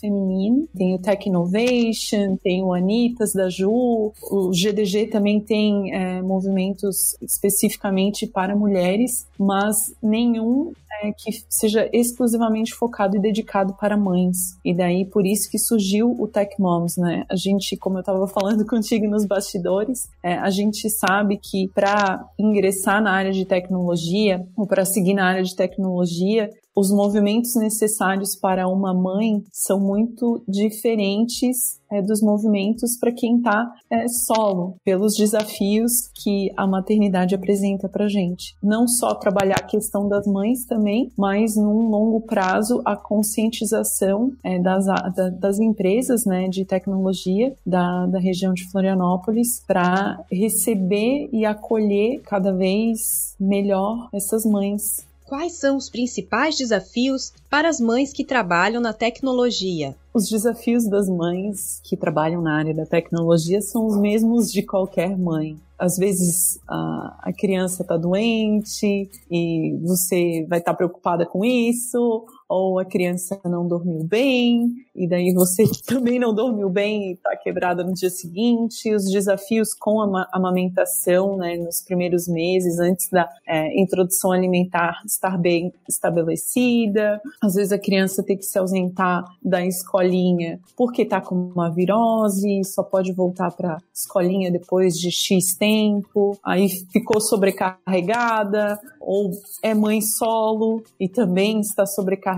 feminino. 0.00 0.68
Tem 0.76 0.94
o 0.94 0.98
Tech 0.98 1.28
Innovation, 1.28 2.36
tem 2.42 2.62
o 2.62 2.72
Anitas 2.72 3.32
da 3.32 3.48
Ju, 3.48 4.12
o 4.30 4.50
GDG 4.50 5.06
também 5.06 5.40
tem 5.40 5.94
é, 5.94 6.22
movimentos 6.22 7.16
especificamente 7.20 8.26
para 8.26 8.56
mulheres, 8.56 9.26
mas 9.38 9.94
nenhum 10.02 10.72
é, 11.02 11.12
que 11.12 11.44
seja 11.48 11.88
exclusivamente 11.92 12.74
focado 12.74 13.16
e 13.16 13.20
dedicado 13.20 13.74
para 13.74 13.96
mães. 13.96 14.56
E 14.64 14.74
daí 14.74 15.04
por 15.04 15.26
isso 15.26 15.50
que 15.50 15.58
surgiu 15.58 16.14
o 16.18 16.26
Tech 16.26 16.54
Moms, 16.58 16.96
né? 16.96 17.24
A 17.28 17.36
gente, 17.36 17.76
como 17.76 17.98
eu 17.98 18.00
estava 18.00 18.26
falando 18.28 18.64
contigo 18.64 19.06
nos 19.06 19.26
bastidores, 19.26 20.08
é, 20.22 20.34
a 20.34 20.50
gente 20.50 20.88
sabe 20.90 21.38
que 21.38 21.68
para 21.74 22.24
ingressar 22.38 23.02
na 23.02 23.12
área 23.12 23.32
de 23.32 23.44
tecnologia 23.44 24.46
ou 24.56 24.66
para 24.66 24.84
seguir 24.84 25.14
na 25.14 25.26
área 25.26 25.42
de 25.42 25.54
tecnologia, 25.54 26.50
os 26.76 26.90
movimentos 26.90 27.54
necessários 27.54 28.36
para 28.36 28.68
uma 28.68 28.92
mãe 28.92 29.42
são 29.50 29.80
muito 29.80 30.42
diferentes 30.46 31.80
é, 31.90 32.02
dos 32.02 32.20
movimentos 32.20 32.98
para 32.98 33.12
quem 33.12 33.38
está 33.38 33.72
é, 33.88 34.06
solo, 34.08 34.76
pelos 34.84 35.14
desafios 35.14 36.08
que 36.08 36.52
a 36.54 36.66
maternidade 36.66 37.34
apresenta 37.34 37.88
para 37.88 38.08
gente. 38.08 38.54
Não 38.62 38.86
só 38.86 39.14
trabalhar 39.14 39.56
a 39.56 39.66
questão 39.66 40.06
das 40.06 40.26
mães 40.26 40.66
também, 40.66 41.10
mas 41.16 41.56
num 41.56 41.88
longo 41.88 42.20
prazo 42.20 42.82
a 42.84 42.94
conscientização 42.94 44.32
é, 44.44 44.58
das, 44.58 44.84
da, 44.84 45.30
das 45.30 45.58
empresas 45.58 46.26
né, 46.26 46.48
de 46.48 46.64
tecnologia 46.64 47.54
da, 47.64 48.04
da 48.06 48.18
região 48.18 48.52
de 48.52 48.68
Florianópolis 48.70 49.62
para 49.66 50.22
receber 50.30 51.30
e 51.32 51.46
acolher 51.46 52.20
cada 52.22 52.52
vez 52.52 53.34
melhor 53.40 54.08
essas 54.12 54.44
mães 54.44 55.06
Quais 55.26 55.54
são 55.54 55.76
os 55.76 55.90
principais 55.90 56.56
desafios 56.56 57.32
para 57.50 57.68
as 57.68 57.80
mães 57.80 58.12
que 58.12 58.24
trabalham 58.24 58.80
na 58.80 58.92
tecnologia? 58.92 59.96
Os 60.14 60.28
desafios 60.28 60.88
das 60.88 61.08
mães 61.08 61.80
que 61.82 61.96
trabalham 61.96 62.40
na 62.40 62.56
área 62.56 62.72
da 62.72 62.86
tecnologia 62.86 63.60
são 63.60 63.86
os 63.86 63.98
mesmos 63.98 64.52
de 64.52 64.62
qualquer 64.62 65.18
mãe 65.18 65.58
às 65.78 65.96
vezes 65.96 66.58
a, 66.66 67.18
a 67.22 67.32
criança 67.32 67.82
está 67.82 67.96
doente 67.96 69.08
e 69.30 69.78
você 69.82 70.46
vai 70.48 70.58
estar 70.58 70.72
tá 70.72 70.76
preocupada 70.76 71.26
com 71.26 71.44
isso, 71.44 72.24
ou 72.48 72.78
a 72.78 72.84
criança 72.84 73.40
não 73.44 73.66
dormiu 73.66 74.04
bem, 74.04 74.68
e 74.94 75.08
daí 75.08 75.32
você 75.32 75.64
também 75.86 76.18
não 76.18 76.34
dormiu 76.34 76.68
bem 76.68 77.10
e 77.10 77.12
está 77.14 77.36
quebrada 77.36 77.82
no 77.82 77.92
dia 77.92 78.10
seguinte, 78.10 78.94
os 78.94 79.10
desafios 79.10 79.74
com 79.74 80.00
a 80.00 80.28
amamentação, 80.32 81.36
né, 81.36 81.56
nos 81.56 81.82
primeiros 81.82 82.28
meses, 82.28 82.78
antes 82.78 83.08
da 83.10 83.28
é, 83.46 83.80
introdução 83.80 84.32
alimentar 84.32 85.00
estar 85.04 85.36
bem 85.38 85.72
estabelecida, 85.88 87.20
às 87.42 87.54
vezes 87.54 87.72
a 87.72 87.78
criança 87.78 88.22
tem 88.22 88.36
que 88.36 88.44
se 88.44 88.58
ausentar 88.58 89.24
da 89.42 89.64
escolinha 89.64 90.60
porque 90.76 91.02
está 91.02 91.20
com 91.20 91.34
uma 91.34 91.70
virose, 91.70 92.62
só 92.64 92.82
pode 92.82 93.12
voltar 93.12 93.50
para 93.50 93.74
a 93.74 93.78
escolinha 93.94 94.50
depois 94.50 94.94
de 94.94 95.10
X 95.10 95.54
tempo, 95.54 96.38
aí 96.44 96.68
ficou 96.92 97.20
sobrecarregada, 97.20 98.78
ou 99.00 99.30
é 99.62 99.72
mãe 99.72 100.00
solo 100.00 100.82
e 100.98 101.08
também 101.08 101.60
está 101.60 101.86
sobrecarregada, 101.86 102.35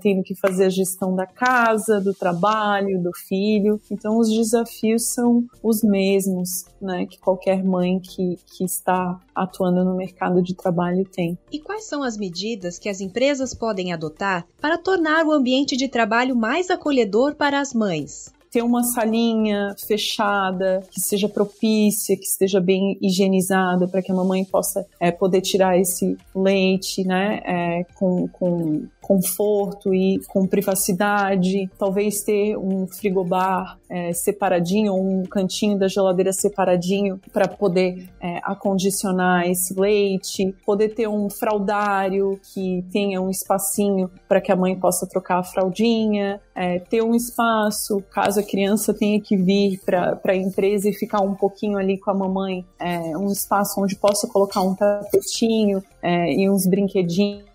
tendo 0.00 0.22
que 0.22 0.34
fazer 0.34 0.64
a 0.64 0.70
gestão 0.70 1.14
da 1.14 1.26
casa, 1.26 2.00
do 2.00 2.14
trabalho, 2.14 3.02
do 3.02 3.10
filho. 3.26 3.80
Então, 3.90 4.18
os 4.18 4.30
desafios 4.30 5.12
são 5.12 5.44
os 5.62 5.82
mesmos, 5.82 6.64
né, 6.80 7.06
que 7.06 7.18
qualquer 7.18 7.62
mãe 7.64 8.00
que, 8.00 8.36
que 8.46 8.64
está 8.64 9.18
atuando 9.34 9.84
no 9.84 9.96
mercado 9.96 10.42
de 10.42 10.54
trabalho 10.54 11.04
tem. 11.04 11.38
E 11.50 11.58
quais 11.58 11.84
são 11.84 12.02
as 12.02 12.16
medidas 12.16 12.78
que 12.78 12.88
as 12.88 13.00
empresas 13.00 13.54
podem 13.54 13.92
adotar 13.92 14.46
para 14.60 14.78
tornar 14.78 15.26
o 15.26 15.32
ambiente 15.32 15.76
de 15.76 15.88
trabalho 15.88 16.36
mais 16.36 16.70
acolhedor 16.70 17.34
para 17.34 17.60
as 17.60 17.72
mães? 17.72 18.32
Ter 18.52 18.62
uma 18.62 18.84
salinha 18.84 19.74
fechada, 19.88 20.82
que 20.90 21.00
seja 21.00 21.26
propícia, 21.26 22.14
que 22.16 22.24
esteja 22.24 22.60
bem 22.60 22.98
higienizada, 23.00 23.88
para 23.88 24.02
que 24.02 24.12
a 24.12 24.14
mamãe 24.14 24.44
possa 24.44 24.86
é, 25.00 25.10
poder 25.10 25.40
tirar 25.40 25.78
esse 25.78 26.18
leite, 26.34 27.02
né, 27.02 27.40
é, 27.46 27.84
com, 27.94 28.28
com 28.28 28.86
conforto 29.02 29.92
e 29.92 30.20
com 30.28 30.46
privacidade, 30.46 31.68
talvez 31.76 32.22
ter 32.22 32.56
um 32.56 32.86
frigobar 32.86 33.78
é, 33.90 34.12
separadinho, 34.12 34.94
um 34.94 35.24
cantinho 35.24 35.76
da 35.76 35.88
geladeira 35.88 36.32
separadinho 36.32 37.20
para 37.32 37.48
poder 37.48 38.08
é, 38.20 38.38
acondicionar 38.42 39.46
esse 39.50 39.74
leite, 39.74 40.54
poder 40.64 40.94
ter 40.94 41.08
um 41.08 41.28
fraldário 41.28 42.38
que 42.54 42.84
tenha 42.92 43.20
um 43.20 43.28
espacinho 43.28 44.08
para 44.28 44.40
que 44.40 44.52
a 44.52 44.56
mãe 44.56 44.78
possa 44.78 45.06
trocar 45.06 45.40
a 45.40 45.44
fraldinha, 45.44 46.40
é, 46.54 46.78
ter 46.78 47.02
um 47.02 47.14
espaço 47.14 48.02
caso 48.10 48.41
a 48.42 48.46
criança 48.46 48.92
tenha 48.92 49.20
que 49.20 49.36
vir 49.36 49.80
para 49.84 50.20
a 50.24 50.36
empresa 50.36 50.88
e 50.88 50.92
ficar 50.92 51.20
um 51.20 51.34
pouquinho 51.34 51.78
ali 51.78 51.98
com 51.98 52.10
a 52.10 52.14
mamãe, 52.14 52.64
é, 52.78 53.16
um 53.16 53.30
espaço 53.30 53.80
onde 53.80 53.96
possa 53.96 54.26
colocar 54.26 54.60
um 54.60 54.74
tapetinho 54.74 55.82
é, 56.02 56.32
e 56.32 56.50
uns 56.50 56.66
brinquedinhos 56.66 57.51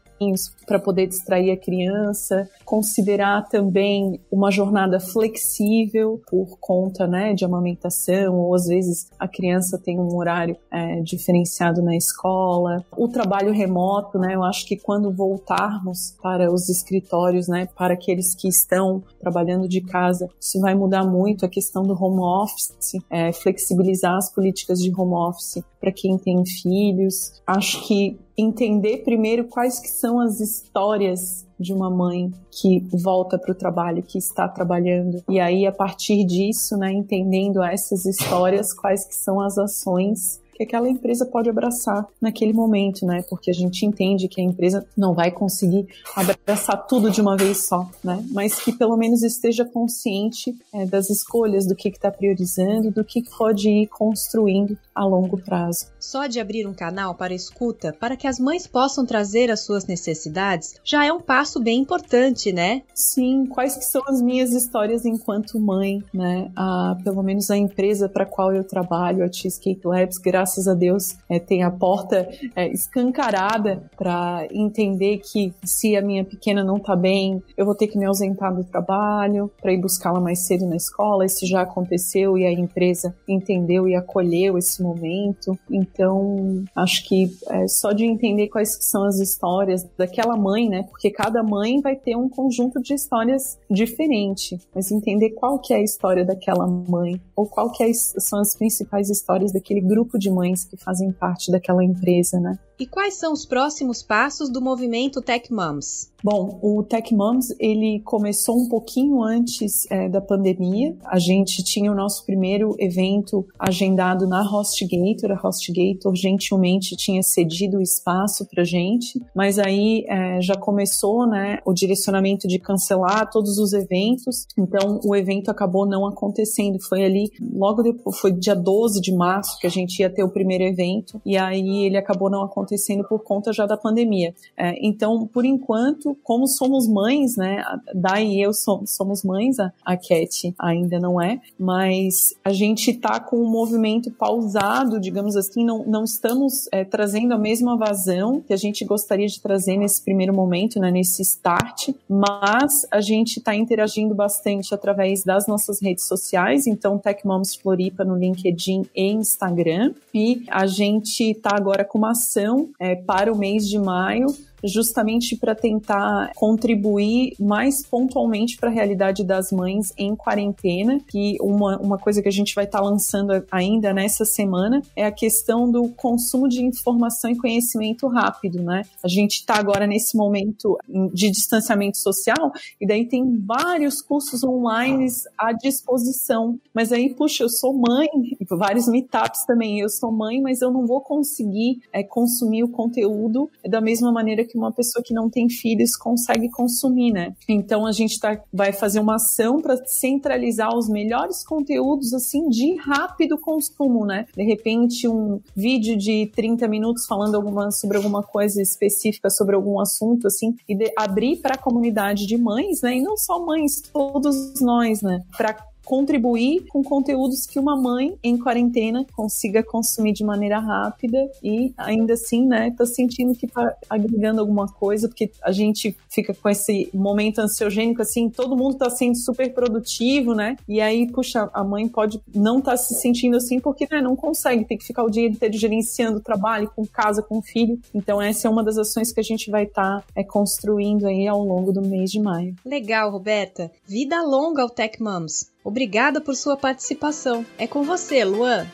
para 0.65 0.80
poder 0.80 1.08
distrair 1.08 1.51
a 1.51 1.58
criança, 1.58 2.49
considerar 2.65 3.47
também 3.47 4.19
uma 4.32 4.51
jornada 4.51 4.99
flexível 4.99 6.21
por 6.30 6.58
conta 6.60 7.08
né, 7.08 7.34
de 7.34 7.45
amamentação, 7.45 8.36
ou 8.36 8.53
às 8.53 8.65
vezes 8.67 9.10
a 9.17 9.27
criança 9.27 9.77
tem 9.77 9.99
um 9.99 10.15
horário 10.15 10.58
é, 10.71 11.01
diferenciado 11.01 11.82
na 11.82 11.95
escola. 11.95 12.84
O 12.95 13.08
trabalho 13.08 13.53
remoto, 13.53 14.19
né, 14.19 14.36
eu 14.36 14.43
acho 14.43 14.65
que 14.65 14.75
quando 14.75 15.12
voltarmos 15.12 16.15
para 16.21 16.51
os 16.51 16.67
escritórios, 16.69 17.47
né, 17.47 17.67
para 17.77 17.93
aqueles 17.93 18.36
que 18.36 18.47
estão 18.47 19.03
trabalhando 19.19 19.67
de 19.67 19.82
casa, 19.82 20.30
isso 20.39 20.60
vai 20.60 20.75
mudar 20.75 21.06
muito 21.06 21.45
a 21.45 21.49
questão 21.49 21.84
do 21.84 21.93
home 21.93 22.21
office, 22.21 22.93
é, 23.10 23.32
flexibilizar 23.32 24.15
as 24.15 24.30
políticas 24.34 24.80
de 24.80 24.91
home 24.93 25.13
office 25.13 25.63
para 25.80 25.91
quem 25.91 26.17
tem 26.17 26.43
filhos. 26.45 27.41
Acho 27.45 27.86
que 27.88 28.17
entender 28.38 29.04
primeiro 29.04 29.45
quais 29.45 29.80
que 29.80 29.88
são 29.88 30.19
as 30.19 30.39
histórias 30.39 31.45
de 31.60 31.73
uma 31.73 31.89
mãe 31.89 32.32
que 32.52 32.80
volta 32.93 33.38
para 33.38 33.52
o 33.52 33.56
trabalho, 33.56 34.04
que 34.04 34.17
está 34.17 34.47
trabalhando. 34.47 35.23
E 35.28 35.39
aí, 35.39 35.65
a 35.65 35.71
partir 35.71 36.23
disso, 36.23 36.78
né, 36.78 36.91
entendendo 36.91 37.63
essas 37.63 38.06
histórias, 38.06 38.73
quais 38.73 39.06
que 39.06 39.15
são 39.15 39.41
as 39.41 39.58
ações 39.58 40.39
que 40.57 40.63
aquela 40.63 40.89
empresa 40.89 41.23
pode 41.23 41.47
abraçar 41.47 42.07
naquele 42.19 42.51
momento, 42.51 43.05
né? 43.05 43.23
Porque 43.29 43.51
a 43.51 43.53
gente 43.53 43.85
entende 43.85 44.27
que 44.27 44.41
a 44.41 44.43
empresa 44.43 44.83
não 44.97 45.13
vai 45.13 45.29
conseguir 45.29 45.87
abraçar 46.15 46.87
tudo 46.87 47.11
de 47.11 47.21
uma 47.21 47.37
vez 47.37 47.67
só, 47.67 47.87
né? 48.03 48.25
Mas 48.31 48.59
que 48.59 48.71
pelo 48.71 48.97
menos 48.97 49.21
esteja 49.21 49.63
consciente 49.63 50.57
é, 50.73 50.83
das 50.87 51.11
escolhas, 51.11 51.67
do 51.67 51.75
que 51.75 51.89
está 51.89 52.09
priorizando, 52.09 52.89
do 52.89 53.03
que 53.03 53.21
pode 53.37 53.69
ir 53.69 53.87
construindo 53.87 54.75
a 54.95 55.05
longo 55.05 55.37
prazo. 55.37 55.85
Só 55.99 56.25
de 56.25 56.39
abrir 56.39 56.65
um 56.65 56.73
canal 56.73 57.13
para 57.13 57.35
escuta 57.35 57.93
para 57.93 58.17
que 58.17 58.25
as 58.25 58.39
mães 58.39 58.65
possam 58.65 59.05
trazer 59.05 59.51
as 59.51 59.63
suas 59.63 59.85
necessidades 59.85 60.73
já 60.83 61.05
é 61.05 61.13
um 61.13 61.21
passo 61.21 61.59
bem 61.59 61.81
importante, 61.81 62.51
né? 62.51 62.81
Sim, 62.95 63.45
quais 63.45 63.77
que 63.77 63.85
são 63.85 64.01
as 64.07 64.21
minhas 64.21 64.53
histórias 64.53 65.05
enquanto 65.05 65.59
mãe, 65.59 66.01
né? 66.11 66.51
A, 66.55 66.97
pelo 67.03 67.21
menos 67.21 67.51
a 67.51 67.57
empresa 67.57 68.09
para 68.09 68.25
qual 68.25 68.51
eu 68.55 68.63
trabalho, 68.63 69.23
a 69.23 69.31
Cheesecake 69.31 69.85
Labs, 69.85 70.17
graças 70.17 70.46
a 70.67 70.73
Deus, 70.73 71.17
é, 71.29 71.39
tem 71.39 71.63
a 71.63 71.71
porta 71.71 72.29
é, 72.55 72.67
escancarada 72.71 73.83
para 73.97 74.47
entender 74.51 75.17
que 75.17 75.53
se 75.63 75.95
a 75.95 76.01
minha 76.01 76.23
pequena 76.23 76.63
não 76.63 76.79
tá 76.79 76.95
bem, 76.95 77.41
eu 77.57 77.65
vou 77.65 77.75
ter 77.75 77.88
que 77.88 77.97
me 77.97 78.05
ausentar 78.05 78.55
do 78.55 78.63
trabalho 78.63 79.51
para 79.62 79.73
ir 79.73 79.81
buscá-la 79.81 80.19
mais 80.19 80.45
cedo 80.45 80.65
na 80.65 80.75
escola. 80.75 81.25
Isso 81.25 81.45
já 81.45 81.62
aconteceu 81.62 82.38
e 82.38 82.45
a 82.45 82.51
empresa 82.51 83.15
entendeu 83.27 83.88
e 83.88 83.95
acolheu 83.95 84.57
esse 84.57 84.81
momento. 84.81 85.57
Então, 85.69 86.63
acho 86.75 87.05
que 87.07 87.36
é 87.49 87.67
só 87.67 87.91
de 87.91 88.05
entender 88.05 88.47
quais 88.47 88.77
são 88.81 89.03
as 89.03 89.19
histórias 89.19 89.86
daquela 89.97 90.38
mãe, 90.38 90.69
né? 90.69 90.83
Porque 90.83 91.10
cada 91.10 91.43
mãe 91.43 91.81
vai 91.81 91.95
ter 91.95 92.15
um 92.15 92.29
conjunto 92.29 92.81
de 92.81 92.93
histórias 92.93 93.57
diferente, 93.69 94.60
mas 94.73 94.91
entender 94.91 95.31
qual 95.31 95.60
que 95.60 95.73
é 95.73 95.77
a 95.77 95.83
história 95.83 96.23
daquela 96.23 96.67
mãe 96.67 97.19
ou 97.36 97.45
qual 97.45 97.71
que 97.71 97.83
é, 97.83 97.91
são 97.93 98.39
as 98.39 98.55
principais 98.55 99.10
histórias 99.10 99.51
daquele 99.51 99.81
grupo 99.81 100.17
de 100.17 100.29
mães 100.38 100.63
que 100.63 100.78
fazem 100.78 101.12
parte 101.12 101.52
daquela 101.52 101.84
empresa, 101.84 102.39
né? 102.39 102.58
E 102.79 102.85
quais 102.85 103.15
são 103.15 103.33
os 103.33 103.43
próximos 103.43 104.03
passos 104.03 104.51
do 104.51 104.61
movimento 104.61 105.19
Tech 105.19 105.51
Moms? 105.51 106.11
Bom, 106.23 106.59
o 106.61 106.83
Tech 106.83 107.13
Moms 107.13 107.47
ele 107.59 108.01
começou 108.01 108.55
um 108.55 108.67
pouquinho 108.67 109.23
antes 109.23 109.89
é, 109.89 110.07
da 110.09 110.21
pandemia. 110.21 110.95
A 111.05 111.17
gente 111.17 111.63
tinha 111.63 111.91
o 111.91 111.95
nosso 111.95 112.23
primeiro 112.25 112.75
evento 112.77 113.47
agendado 113.57 114.27
na 114.27 114.41
HostGator. 114.41 115.31
A 115.31 115.47
HostGator 115.47 116.15
gentilmente 116.15 116.95
tinha 116.95 117.23
cedido 117.23 117.77
o 117.77 117.81
espaço 117.81 118.47
para 118.47 118.63
gente, 118.63 119.19
mas 119.35 119.57
aí 119.57 120.05
é, 120.07 120.41
já 120.41 120.55
começou, 120.55 121.27
né, 121.27 121.59
o 121.65 121.73
direcionamento 121.73 122.47
de 122.47 122.59
cancelar 122.59 123.29
todos 123.31 123.57
os 123.57 123.73
eventos. 123.73 124.45
Então 124.57 124.99
o 125.03 125.15
evento 125.15 125.49
acabou 125.49 125.87
não 125.87 126.05
acontecendo. 126.05 126.77
Foi 126.79 127.03
ali 127.03 127.31
logo 127.53 127.81
depois, 127.81 128.19
foi 128.19 128.31
dia 128.31 128.55
12 128.55 129.01
de 129.01 129.15
março 129.15 129.57
que 129.59 129.65
a 129.65 129.71
gente 129.71 129.99
ia 129.99 130.09
ter 130.09 130.23
o 130.23 130.29
primeiro 130.29 130.63
evento 130.63 131.21
e 131.25 131.37
aí 131.37 131.85
ele 131.85 131.97
acabou 131.97 132.29
não 132.29 132.43
acontecendo 132.43 132.66
por 133.08 133.19
conta 133.19 133.53
já 133.53 133.65
da 133.65 133.77
pandemia. 133.77 134.34
É, 134.56 134.75
então, 134.86 135.27
por 135.27 135.45
enquanto 135.45 136.17
como 136.23 136.47
somos 136.47 136.88
mães, 136.88 137.36
né? 137.36 137.63
Dai 137.93 138.25
e 138.25 138.41
eu 138.41 138.53
somos, 138.53 138.91
somos 138.91 139.23
mães, 139.23 139.60
a, 139.60 139.71
a 139.86 139.95
Cat 139.95 140.53
ainda 140.58 140.99
não 140.99 141.21
é, 141.21 141.39
mas 141.60 142.36
a 142.43 142.51
gente 142.51 142.93
tá 142.93 143.19
com 143.19 143.38
um 143.38 143.49
movimento 143.49 144.10
pausado, 144.12 144.99
digamos 144.99 145.36
assim, 145.36 145.63
não, 145.63 145.86
não 145.86 146.03
estamos 146.03 146.67
é, 146.71 146.84
trazendo 146.84 147.34
a 147.34 147.38
mesma 147.38 147.77
vazão 147.77 148.41
que 148.41 148.53
a 148.53 148.58
gente 148.58 148.84
gostaria 148.86 149.27
de 149.27 149.41
trazer 149.41 149.77
nesse 149.77 150.01
primeiro 150.01 150.34
momento, 150.34 150.80
né? 150.80 150.91
Nesse 150.91 151.21
start, 151.21 151.89
mas 152.08 152.86
a 152.89 153.01
gente 153.01 153.38
está 153.38 153.56
interagindo 153.56 154.15
bastante 154.15 154.73
através 154.73 155.23
das 155.23 155.47
nossas 155.47 155.82
redes 155.82 156.06
sociais, 156.06 156.67
então 156.67 156.97
Tech 156.97 157.25
Moms 157.25 157.56
Floripa 157.56 158.03
no 158.03 158.15
LinkedIn 158.15 158.86
e 158.95 159.12
Instagram, 159.12 159.93
e 160.13 160.43
a 160.49 160.65
gente 160.65 161.32
está 161.32 161.56
agora 161.56 161.84
com 161.84 161.97
uma 161.97 162.12
ação 162.12 162.56
para 163.05 163.31
o 163.31 163.37
mês 163.37 163.67
de 163.67 163.77
maio 163.79 164.27
justamente 164.63 165.35
para 165.35 165.55
tentar 165.55 166.31
contribuir 166.35 167.35
mais 167.39 167.85
pontualmente 167.85 168.57
para 168.57 168.69
a 168.69 168.73
realidade 168.73 169.23
das 169.23 169.51
mães 169.51 169.93
em 169.97 170.15
quarentena, 170.15 170.99
que 171.07 171.37
uma, 171.41 171.77
uma 171.77 171.97
coisa 171.97 172.21
que 172.21 172.27
a 172.27 172.31
gente 172.31 172.53
vai 172.55 172.65
estar 172.65 172.79
tá 172.79 172.83
lançando 172.83 173.45
ainda 173.51 173.93
nessa 173.93 174.25
semana 174.25 174.81
é 174.95 175.05
a 175.05 175.11
questão 175.11 175.69
do 175.69 175.89
consumo 175.89 176.47
de 176.47 176.63
informação 176.63 177.29
e 177.29 177.37
conhecimento 177.37 178.07
rápido, 178.07 178.61
né? 178.61 178.83
A 179.03 179.07
gente 179.07 179.37
está 179.37 179.55
agora 179.55 179.85
nesse 179.85 180.15
momento 180.15 180.77
de 181.13 181.29
distanciamento 181.29 181.97
social 181.97 182.51
e 182.79 182.87
daí 182.87 183.05
tem 183.05 183.37
vários 183.39 184.01
cursos 184.01 184.43
online 184.43 185.07
à 185.37 185.51
disposição, 185.51 186.59
mas 186.73 186.91
aí, 186.91 187.13
puxa, 187.13 187.43
eu 187.43 187.49
sou 187.49 187.73
mãe, 187.73 188.07
vários 188.49 188.87
meetups 188.87 189.45
também, 189.45 189.79
eu 189.79 189.89
sou 189.89 190.11
mãe, 190.11 190.41
mas 190.41 190.61
eu 190.61 190.71
não 190.71 190.85
vou 190.85 191.01
conseguir 191.01 191.81
é, 191.91 192.03
consumir 192.03 192.63
o 192.63 192.69
conteúdo 192.69 193.49
da 193.67 193.81
mesma 193.81 194.11
maneira 194.11 194.46
que 194.47 194.57
uma 194.57 194.71
pessoa 194.71 195.03
que 195.03 195.13
não 195.13 195.29
tem 195.29 195.49
filhos 195.49 195.95
consegue 195.95 196.49
consumir, 196.49 197.12
né? 197.12 197.36
Então 197.47 197.86
a 197.86 197.91
gente 197.91 198.19
tá, 198.19 198.41
vai 198.51 198.71
fazer 198.71 198.99
uma 198.99 199.15
ação 199.15 199.62
para 199.62 199.77
centralizar 199.86 200.75
os 200.75 200.88
melhores 200.89 201.43
conteúdos 201.43 202.13
assim 202.13 202.49
de 202.49 202.75
rápido 202.75 203.38
consumo, 203.38 204.05
né? 204.05 204.25
De 204.36 204.43
repente 204.43 205.07
um 205.07 205.39
vídeo 205.55 205.97
de 205.97 206.31
30 206.36 206.67
minutos 206.67 207.05
falando 207.05 207.36
alguma, 207.36 207.71
sobre 207.71 207.97
alguma 207.97 208.23
coisa 208.23 208.62
específica, 208.62 209.29
sobre 209.29 209.55
algum 209.55 209.79
assunto 209.79 210.27
assim, 210.27 210.55
e 210.67 210.75
de, 210.75 210.91
abrir 210.97 211.38
para 211.38 211.55
a 211.55 211.57
comunidade 211.57 212.25
de 212.25 212.38
mães, 212.38 212.81
né? 212.81 212.95
E 212.95 213.01
não 213.01 213.17
só 213.17 213.43
mães, 213.43 213.81
todos 213.81 214.60
nós, 214.62 215.01
né? 215.01 215.21
Para 215.36 215.57
contribuir 215.88 216.65
com 216.67 216.84
conteúdos 216.84 217.45
que 217.45 217.58
uma 217.58 217.73
mãe 217.73 218.17
em 218.21 218.38
quarentena 218.38 219.06
consiga 219.15 219.63
consumir 219.63 220.12
de 220.12 220.21
maneira 220.21 220.60
rápida 220.60 221.17
e 221.41 221.73
ainda 221.78 222.12
assim, 222.12 222.45
né, 222.45 222.76
tá 222.78 222.86
sentindo 222.86 223.34
que 223.34 223.47
tá 223.47 223.73
agregando 223.89 224.41
alguma 224.41 224.67
coisa, 224.67 225.08
porque 225.08 225.32
a 225.41 225.54
gente 225.54 225.95
fica 226.10 226.34
com 226.34 226.50
esse 226.50 226.89
momento 226.93 227.39
ansiogênico, 227.39 228.02
assim, 228.02 228.30
todo 228.30 228.58
mundo 228.58 228.76
tá 228.76 228.89
sendo 228.89 229.15
super 229.15 229.54
produtivo, 229.54 230.36
né, 230.36 230.58
e 230.67 230.82
aí, 230.82 231.10
puxa, 231.10 231.50
a 231.54 231.63
mãe 231.63 231.88
pode 231.88 232.21
não 232.36 232.60
estar 232.60 232.71
tá 232.71 232.78
se 232.78 232.93
sentindo 232.95 233.38
assim 233.38 233.58
porque, 233.62 233.88
né, 233.89 234.02
não 234.02 234.13
consegue, 234.17 234.65
tem 234.65 234.78
que 234.78 234.86
ficar 234.86 235.04
o 235.04 235.10
dia 235.10 235.26
inteiro 235.26 235.58
gerenciando 235.58 236.17
o 236.17 236.21
trabalho, 236.21 236.69
com 236.76 236.86
casa, 236.86 237.23
com 237.23 237.41
filho, 237.41 237.80
então 237.95 238.21
essa 238.21 238.45
é 238.45 238.52
uma 238.52 238.62
das 238.62 238.78
ações 238.78 239.13
que 239.13 239.21
a 239.21 239.23
gente 239.23 239.50
vai 239.50 239.63
estar 239.63 240.02
tá, 240.02 240.04
é, 240.13 240.21
construindo 240.21 241.08
aí 241.08 241.26
ao 241.30 241.41
longo 241.41 241.71
do 241.71 241.82
mês 241.82 242.12
de 242.12 242.19
maio. 242.19 242.54
Legal, 242.65 243.10
Roberta. 243.10 243.71
Vida 243.88 244.21
longa 244.21 244.62
ao 244.63 244.69
Tech 244.69 245.02
Moms. 245.02 245.56
Obrigada 245.67 246.21
por 246.21 246.34
sua 246.34 246.56
participação. 246.56 247.45
É 247.58 247.67
com 247.67 247.84
você, 247.84 248.23
Luan. 248.23 248.65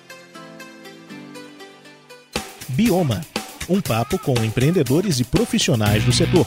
Bioma 2.69 3.21
um 3.67 3.81
papo 3.81 4.19
com 4.19 4.33
empreendedores 4.43 5.19
e 5.19 5.23
profissionais 5.23 6.03
do 6.03 6.13
setor. 6.13 6.45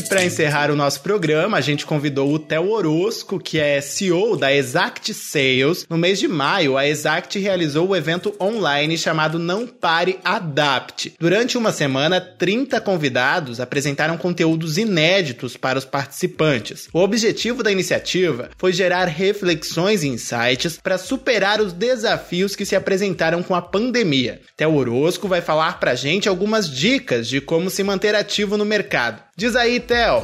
E 0.00 0.08
para 0.08 0.24
encerrar 0.24 0.70
o 0.70 0.76
nosso 0.76 1.02
programa, 1.02 1.58
a 1.58 1.60
gente 1.60 1.84
convidou 1.84 2.32
o 2.32 2.38
Theo 2.38 2.70
Orozco, 2.70 3.38
que 3.38 3.58
é 3.58 3.82
CEO 3.82 4.34
da 4.34 4.50
Exact 4.50 5.12
Sales. 5.12 5.84
No 5.90 5.98
mês 5.98 6.18
de 6.18 6.26
maio, 6.26 6.78
a 6.78 6.88
Exact 6.88 7.38
realizou 7.38 7.86
o 7.86 7.94
evento 7.94 8.34
online 8.40 8.96
chamado 8.96 9.38
Não 9.38 9.66
Pare 9.66 10.18
Adapte. 10.24 11.12
Durante 11.20 11.58
uma 11.58 11.70
semana, 11.70 12.18
30 12.18 12.80
convidados 12.80 13.60
apresentaram 13.60 14.16
conteúdos 14.16 14.78
inéditos 14.78 15.58
para 15.58 15.78
os 15.78 15.84
participantes. 15.84 16.88
O 16.94 17.00
objetivo 17.00 17.62
da 17.62 17.70
iniciativa 17.70 18.48
foi 18.56 18.72
gerar 18.72 19.04
reflexões 19.04 20.02
e 20.02 20.08
insights 20.08 20.78
para 20.82 20.96
superar 20.96 21.60
os 21.60 21.74
desafios 21.74 22.56
que 22.56 22.64
se 22.64 22.74
apresentaram 22.74 23.42
com 23.42 23.54
a 23.54 23.60
pandemia. 23.60 24.40
Theo 24.56 24.74
Orozco 24.74 25.28
vai 25.28 25.42
falar 25.42 25.78
para 25.78 25.90
a 25.90 25.94
gente 25.94 26.26
algumas 26.26 26.70
dicas 26.70 27.28
de 27.28 27.38
como 27.38 27.68
se 27.68 27.82
manter 27.82 28.14
ativo 28.14 28.56
no 28.56 28.64
mercado. 28.64 29.28
Diz 29.40 29.56
aí, 29.56 29.80
Theo. 29.80 30.22